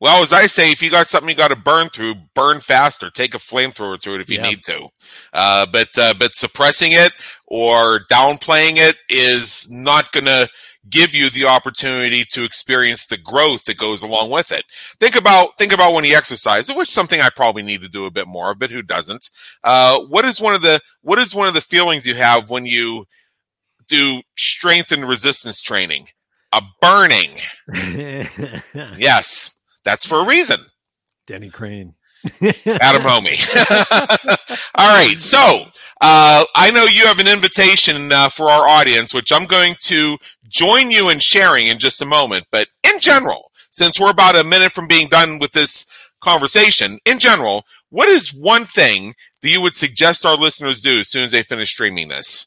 Well, 0.00 0.22
as 0.22 0.32
I 0.32 0.46
say, 0.46 0.70
if 0.70 0.82
you 0.82 0.90
got 0.90 1.06
something 1.06 1.30
you 1.30 1.34
got 1.34 1.48
to 1.48 1.56
burn 1.56 1.88
through, 1.88 2.16
burn 2.34 2.60
faster. 2.60 3.10
Take 3.10 3.34
a 3.34 3.38
flamethrower 3.38 4.00
through 4.00 4.16
it 4.16 4.20
if 4.20 4.30
you 4.30 4.40
need 4.40 4.62
to. 4.64 4.88
Uh, 5.32 5.66
but 5.66 5.96
uh, 5.96 6.14
but 6.18 6.34
suppressing 6.34 6.92
it 6.92 7.12
or 7.46 8.00
downplaying 8.10 8.76
it 8.76 8.96
is 9.08 9.66
not 9.70 10.12
going 10.12 10.26
to 10.26 10.48
give 10.90 11.14
you 11.14 11.30
the 11.30 11.46
opportunity 11.46 12.24
to 12.32 12.44
experience 12.44 13.06
the 13.06 13.16
growth 13.16 13.64
that 13.64 13.78
goes 13.78 14.02
along 14.02 14.30
with 14.30 14.52
it. 14.52 14.64
Think 15.00 15.16
about 15.16 15.56
think 15.58 15.72
about 15.72 15.94
when 15.94 16.04
you 16.04 16.16
exercise, 16.16 16.68
which 16.68 16.88
is 16.88 16.94
something 16.94 17.20
I 17.20 17.30
probably 17.30 17.62
need 17.62 17.82
to 17.82 17.88
do 17.88 18.04
a 18.04 18.10
bit 18.10 18.28
more 18.28 18.50
of, 18.50 18.58
but 18.58 18.70
who 18.70 18.82
doesn't? 18.82 19.30
Uh, 19.62 20.00
what 20.00 20.24
is 20.24 20.40
one 20.40 20.54
of 20.54 20.62
the 20.62 20.80
what 21.02 21.18
is 21.18 21.34
one 21.34 21.48
of 21.48 21.54
the 21.54 21.60
feelings 21.60 22.06
you 22.06 22.14
have 22.14 22.50
when 22.50 22.66
you 22.66 23.06
do 23.86 24.22
strength 24.36 24.92
and 24.92 25.08
resistance 25.08 25.60
training? 25.60 26.08
A 26.54 26.62
burning. 26.80 27.30
yes, 28.96 29.58
that's 29.82 30.06
for 30.06 30.20
a 30.20 30.24
reason. 30.24 30.60
Denny 31.26 31.50
Crane. 31.50 31.94
Adam 32.24 33.02
Hommey. 33.02 33.38
All 34.74 34.94
right. 34.94 35.20
So 35.20 35.66
uh, 36.00 36.44
I 36.54 36.70
know 36.70 36.84
you 36.84 37.06
have 37.06 37.18
an 37.18 37.28
invitation 37.28 38.12
uh, 38.12 38.28
for 38.28 38.50
our 38.50 38.66
audience, 38.68 39.12
which 39.12 39.32
I'm 39.32 39.46
going 39.46 39.76
to 39.80 40.16
join 40.48 40.90
you 40.90 41.08
in 41.10 41.18
sharing 41.18 41.66
in 41.66 41.78
just 41.78 42.00
a 42.00 42.06
moment. 42.06 42.46
But 42.50 42.68
in 42.82 43.00
general, 43.00 43.50
since 43.70 43.98
we're 43.98 44.10
about 44.10 44.36
a 44.36 44.44
minute 44.44 44.72
from 44.72 44.86
being 44.86 45.08
done 45.08 45.38
with 45.38 45.52
this 45.52 45.86
conversation, 46.20 46.98
in 47.04 47.18
general, 47.18 47.64
what 47.90 48.08
is 48.08 48.32
one 48.32 48.64
thing 48.64 49.14
that 49.42 49.50
you 49.50 49.60
would 49.60 49.74
suggest 49.74 50.24
our 50.24 50.36
listeners 50.36 50.80
do 50.80 51.00
as 51.00 51.08
soon 51.08 51.24
as 51.24 51.32
they 51.32 51.42
finish 51.42 51.70
streaming 51.70 52.08
this? 52.08 52.46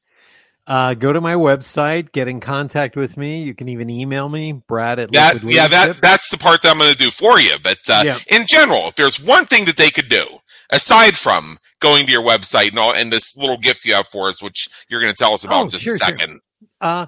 Uh, 0.67 0.93
go 0.93 1.13
to 1.13 1.21
my 1.21 1.33
website, 1.33 2.11
get 2.11 2.27
in 2.27 2.41
contact 2.41 2.97
with 2.97 3.15
me. 3.15 3.41
You 3.41 3.55
can 3.55 3.69
even 3.69 3.89
email 3.89 4.27
me, 4.27 4.51
Brad 4.51 4.99
at 4.99 5.13
that, 5.13 5.41
Yeah, 5.41 5.67
that 5.69 6.01
that's 6.01 6.29
the 6.29 6.37
part 6.37 6.61
that 6.61 6.71
I'm 6.71 6.77
going 6.77 6.91
to 6.91 6.97
do 6.97 7.09
for 7.09 7.39
you. 7.39 7.55
But 7.63 7.79
uh, 7.89 8.03
yeah. 8.05 8.19
in 8.27 8.45
general, 8.47 8.87
if 8.87 8.95
there's 8.95 9.17
one 9.17 9.45
thing 9.45 9.63
that 9.65 9.77
they 9.77 9.89
could 9.89 10.09
do 10.09 10.25
aside 10.69 11.15
from 11.15 11.57
going 11.79 12.05
to 12.05 12.11
your 12.11 12.21
website 12.21 12.69
and 12.69 12.79
all, 12.79 12.93
and 12.93 13.13
this 13.13 13.37
little 13.37 13.57
gift 13.57 13.85
you 13.85 13.93
have 13.93 14.07
for 14.07 14.27
us, 14.27 14.43
which 14.43 14.67
you're 14.89 14.99
going 14.99 15.13
to 15.13 15.17
tell 15.17 15.33
us 15.33 15.45
about 15.45 15.61
oh, 15.61 15.63
in 15.63 15.69
just 15.69 15.85
sure, 15.85 15.95
a 15.95 15.97
second. 15.97 16.29
Sure. 16.31 16.39
Uh, 16.81 17.05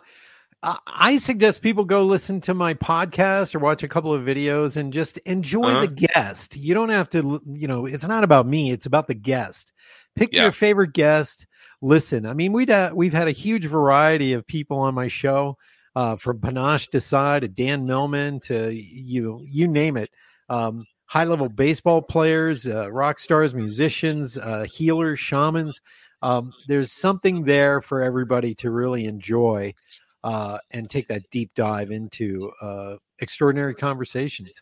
I 0.62 1.18
suggest 1.18 1.62
people 1.62 1.86
go 1.86 2.04
listen 2.04 2.42
to 2.42 2.54
my 2.54 2.74
podcast 2.74 3.56
or 3.56 3.60
watch 3.60 3.84
a 3.84 3.88
couple 3.88 4.14
of 4.14 4.24
videos 4.24 4.78
and 4.78 4.92
just 4.92 5.18
enjoy 5.20 5.70
uh-huh. 5.70 5.86
the 5.86 6.08
guest. 6.08 6.56
You 6.56 6.74
don't 6.74 6.90
have 6.90 7.10
to, 7.10 7.42
you 7.46 7.68
know, 7.68 7.86
it's 7.86 8.08
not 8.08 8.24
about 8.24 8.46
me; 8.46 8.72
it's 8.72 8.86
about 8.86 9.08
the 9.08 9.14
guest. 9.16 9.74
Pick 10.16 10.34
yeah. 10.34 10.44
your 10.44 10.52
favorite 10.52 10.94
guest 10.94 11.46
listen. 11.82 12.26
I 12.26 12.34
mean, 12.34 12.54
we'd 12.54 12.70
uh, 12.70 12.92
we've 12.94 13.14
had 13.14 13.28
a 13.28 13.32
huge 13.32 13.66
variety 13.66 14.34
of 14.34 14.46
people 14.46 14.80
on 14.80 14.94
my 14.96 15.08
show, 15.08 15.58
uh, 15.96 16.16
from 16.16 16.40
Panache 16.40 16.90
Desai 16.90 17.42
to 17.42 17.48
Dan 17.48 17.86
Millman 17.86 18.40
to 18.42 18.74
you 18.74 19.44
you 19.48 19.68
name 19.68 19.98
it. 19.98 20.10
Um, 20.50 20.86
high 21.06 21.24
level 21.24 21.50
baseball 21.50 22.02
players, 22.02 22.68
uh, 22.68 22.92
rock 22.92 23.20
stars, 23.20 23.54
musicians, 23.56 24.38
uh, 24.38 24.64
healers, 24.64 25.20
shamans. 25.20 25.82
um, 26.22 26.54
there's 26.68 26.92
something 26.92 27.44
there 27.44 27.82
for 27.82 28.02
everybody 28.04 28.54
to 28.56 28.72
really 28.72 29.06
enjoy 29.06 29.74
uh, 30.24 30.58
and 30.72 30.90
take 30.90 31.08
that 31.08 31.24
deep 31.32 31.52
dive 31.56 31.92
into 31.92 32.52
uh, 32.62 32.96
extraordinary 33.20 33.74
conversations. 33.74 34.62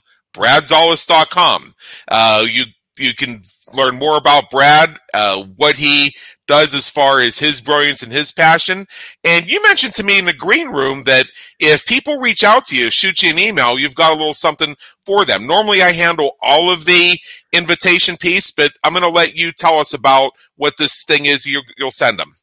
bradszollose.com. 0.33 1.75
Uh, 2.07 2.45
you 2.49 2.65
you 2.97 3.15
can 3.15 3.41
learn 3.73 3.97
more 3.97 4.17
about 4.17 4.49
Brad, 4.51 4.97
uh, 5.13 5.43
what 5.55 5.77
he 5.77 6.13
does 6.47 6.75
as 6.75 6.89
far 6.89 7.19
as 7.19 7.39
his 7.39 7.61
brilliance 7.61 8.03
and 8.03 8.11
his 8.11 8.31
passion. 8.31 8.85
And 9.23 9.49
you 9.49 9.63
mentioned 9.63 9.93
to 9.95 10.03
me 10.03 10.19
in 10.19 10.25
the 10.25 10.33
green 10.33 10.69
room 10.69 11.03
that 11.03 11.27
if 11.59 11.85
people 11.85 12.17
reach 12.17 12.43
out 12.43 12.65
to 12.65 12.77
you, 12.77 12.89
shoot 12.89 13.23
you 13.23 13.29
an 13.29 13.39
email, 13.39 13.79
you've 13.79 13.95
got 13.95 14.11
a 14.11 14.15
little 14.15 14.33
something 14.33 14.75
for 15.05 15.25
them. 15.25 15.47
Normally, 15.47 15.81
I 15.81 15.91
handle 15.91 16.35
all 16.41 16.69
of 16.69 16.85
the 16.85 17.17
invitation 17.53 18.17
piece, 18.17 18.51
but 18.51 18.73
I'm 18.83 18.93
going 18.93 19.03
to 19.03 19.09
let 19.09 19.35
you 19.35 19.51
tell 19.51 19.79
us 19.79 19.93
about 19.93 20.33
what 20.55 20.73
this 20.77 21.03
thing 21.03 21.25
is 21.25 21.45
you, 21.45 21.61
you'll 21.77 21.91
send 21.91 22.19
them. 22.19 22.33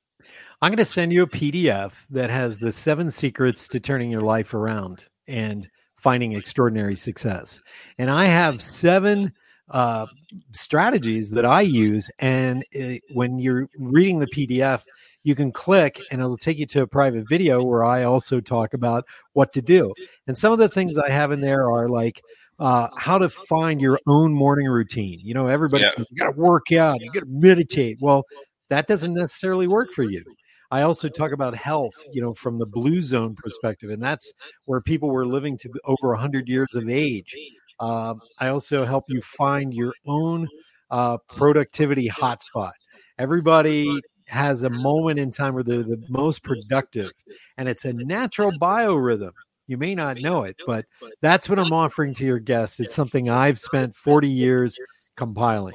I'm 0.61 0.71
going 0.71 0.79
to 0.79 0.85
send 0.85 1.13
you 1.13 1.23
a 1.23 1.29
PDF 1.29 2.05
that 2.11 2.31
has 2.31 2.59
the 2.59 2.73
seven 2.73 3.11
secrets 3.11 3.69
to 3.69 3.81
turning 3.81 4.11
your 4.11 4.23
life 4.23 4.55
around. 4.55 5.07
And 5.29 5.69
finding 5.99 6.33
extraordinary 6.33 6.97
success. 6.97 7.61
And 7.99 8.11
I 8.11 8.27
have 8.27 8.63
seven 8.63 9.33
uh, 9.71 10.07
strategies 10.53 11.31
that 11.33 11.45
I 11.45 11.61
use. 11.61 12.11
And 12.19 12.65
it, 12.73 13.03
when 13.13 13.39
you're 13.39 13.69
reading 13.79 14.19
the 14.19 14.27
PDF, 14.27 14.85
you 15.25 15.35
can 15.35 15.53
click 15.53 16.01
and 16.11 16.21
it'll 16.21 16.39
take 16.39 16.59
you 16.59 16.67
to 16.67 16.83
a 16.83 16.87
private 16.87 17.29
video 17.29 17.63
where 17.63 17.85
I 17.85 18.05
also 18.05 18.41
talk 18.41 18.73
about 18.73 19.05
what 19.33 19.53
to 19.55 19.63
do. 19.63 19.93
And 20.27 20.39
some 20.39 20.53
of 20.53 20.59
the 20.59 20.69
things 20.69 20.97
I 20.97 21.11
have 21.11 21.33
in 21.33 21.41
there 21.41 21.71
are 21.71 21.89
like, 21.89 22.23
uh, 22.59 22.89
how 22.97 23.19
to 23.19 23.29
find 23.29 23.81
your 23.81 24.01
own 24.09 24.33
morning 24.33 24.67
routine. 24.67 25.19
You 25.23 25.35
know, 25.35 25.47
everybody 25.47 25.85
yeah. 25.85 25.91
says 25.91 26.07
you 26.11 26.17
got 26.17 26.33
to 26.33 26.41
work 26.41 26.73
out, 26.73 27.01
you 27.01 27.11
got 27.13 27.21
to 27.21 27.27
meditate. 27.29 27.99
Well, 28.01 28.25
that 28.69 28.87
doesn't 28.87 29.15
necessarily 29.15 29.69
work 29.69 29.93
for 29.93 30.03
you. 30.03 30.23
I 30.71 30.83
also 30.83 31.09
talk 31.09 31.33
about 31.33 31.57
health, 31.57 31.95
you 32.13 32.21
know, 32.21 32.35
from 32.35 32.59
the 32.59 32.67
blue 32.67 33.01
zone 33.03 33.35
perspective, 33.35 33.91
and 33.91 34.03
that's 34.03 34.33
where 34.67 34.81
people 34.81 35.11
were 35.11 35.27
living 35.27 35.57
to 35.59 35.71
over 35.85 36.11
100 36.13 36.49
years 36.49 36.75
of 36.75 36.89
age. 36.89 37.35
Uh, 37.81 38.15
I 38.39 38.49
also 38.49 38.85
help 38.85 39.05
you 39.09 39.21
find 39.23 39.73
your 39.73 39.95
own 40.07 40.49
uh, 40.91 41.19
productivity 41.29 42.09
hotspot. 42.09 42.73
Everybody 43.19 44.01
has 44.27 44.63
a 44.63 44.71
moment 44.71 45.19
in 45.19 45.31
time 45.31 45.55
where 45.55 45.65
they're 45.65 45.83
the 45.83 46.03
most 46.09 46.43
productive, 46.43 47.13
and 47.57 47.69
it's 47.69 47.85
a 47.85 47.93
natural 47.93 48.53
biorhythm. 48.61 49.33
You 49.69 49.77
may 49.77 49.95
not 49.95 50.21
know 50.23 50.43
it, 50.45 50.57
but 50.67 50.87
that's 51.21 51.49
what 51.49 51.59
I'm 51.59 51.73
offering 51.73 52.15
to 52.15 52.25
your 52.25 52.39
guests. 52.39 52.81
It's 52.81 52.95
something 52.95 53.31
I've 53.31 53.59
spent 53.59 53.95
40 53.95 54.29
years 54.29 54.79
compiling. 55.17 55.75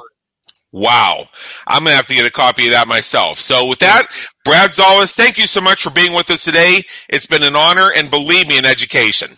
Wow. 0.74 1.28
I'm 1.68 1.84
going 1.84 1.92
to 1.92 1.96
have 1.96 2.08
to 2.08 2.16
get 2.16 2.26
a 2.26 2.32
copy 2.32 2.66
of 2.66 2.72
that 2.72 2.88
myself. 2.88 3.38
So 3.38 3.68
with 3.68 3.80
that, 3.80 4.08
Brad 4.44 4.72
Szollose, 4.72 5.16
thank 5.16 5.38
you 5.38 5.46
so 5.46 5.62
much 5.62 5.84
for 5.84 5.92
being 5.92 6.14
with 6.14 6.32
us 6.32 6.44
today. 6.44 6.84
It's 7.08 7.28
been 7.28 7.44
an 7.44 7.56
honor 7.56 7.92
and 7.96 8.10
believe 8.10 8.48
me, 8.48 8.58
an 8.58 8.66
education. 8.66 9.30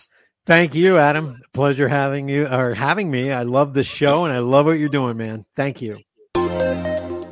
Thank 0.46 0.74
you, 0.74 0.96
Adam. 0.96 1.42
Pleasure 1.52 1.88
having 1.88 2.28
you 2.28 2.46
or 2.46 2.72
having 2.72 3.10
me. 3.10 3.32
I 3.32 3.42
love 3.42 3.74
the 3.74 3.84
show 3.84 4.24
and 4.24 4.32
I 4.32 4.38
love 4.38 4.64
what 4.64 4.78
you're 4.78 4.88
doing, 4.88 5.18
man. 5.18 5.44
Thank 5.54 5.82
you. 5.82 5.98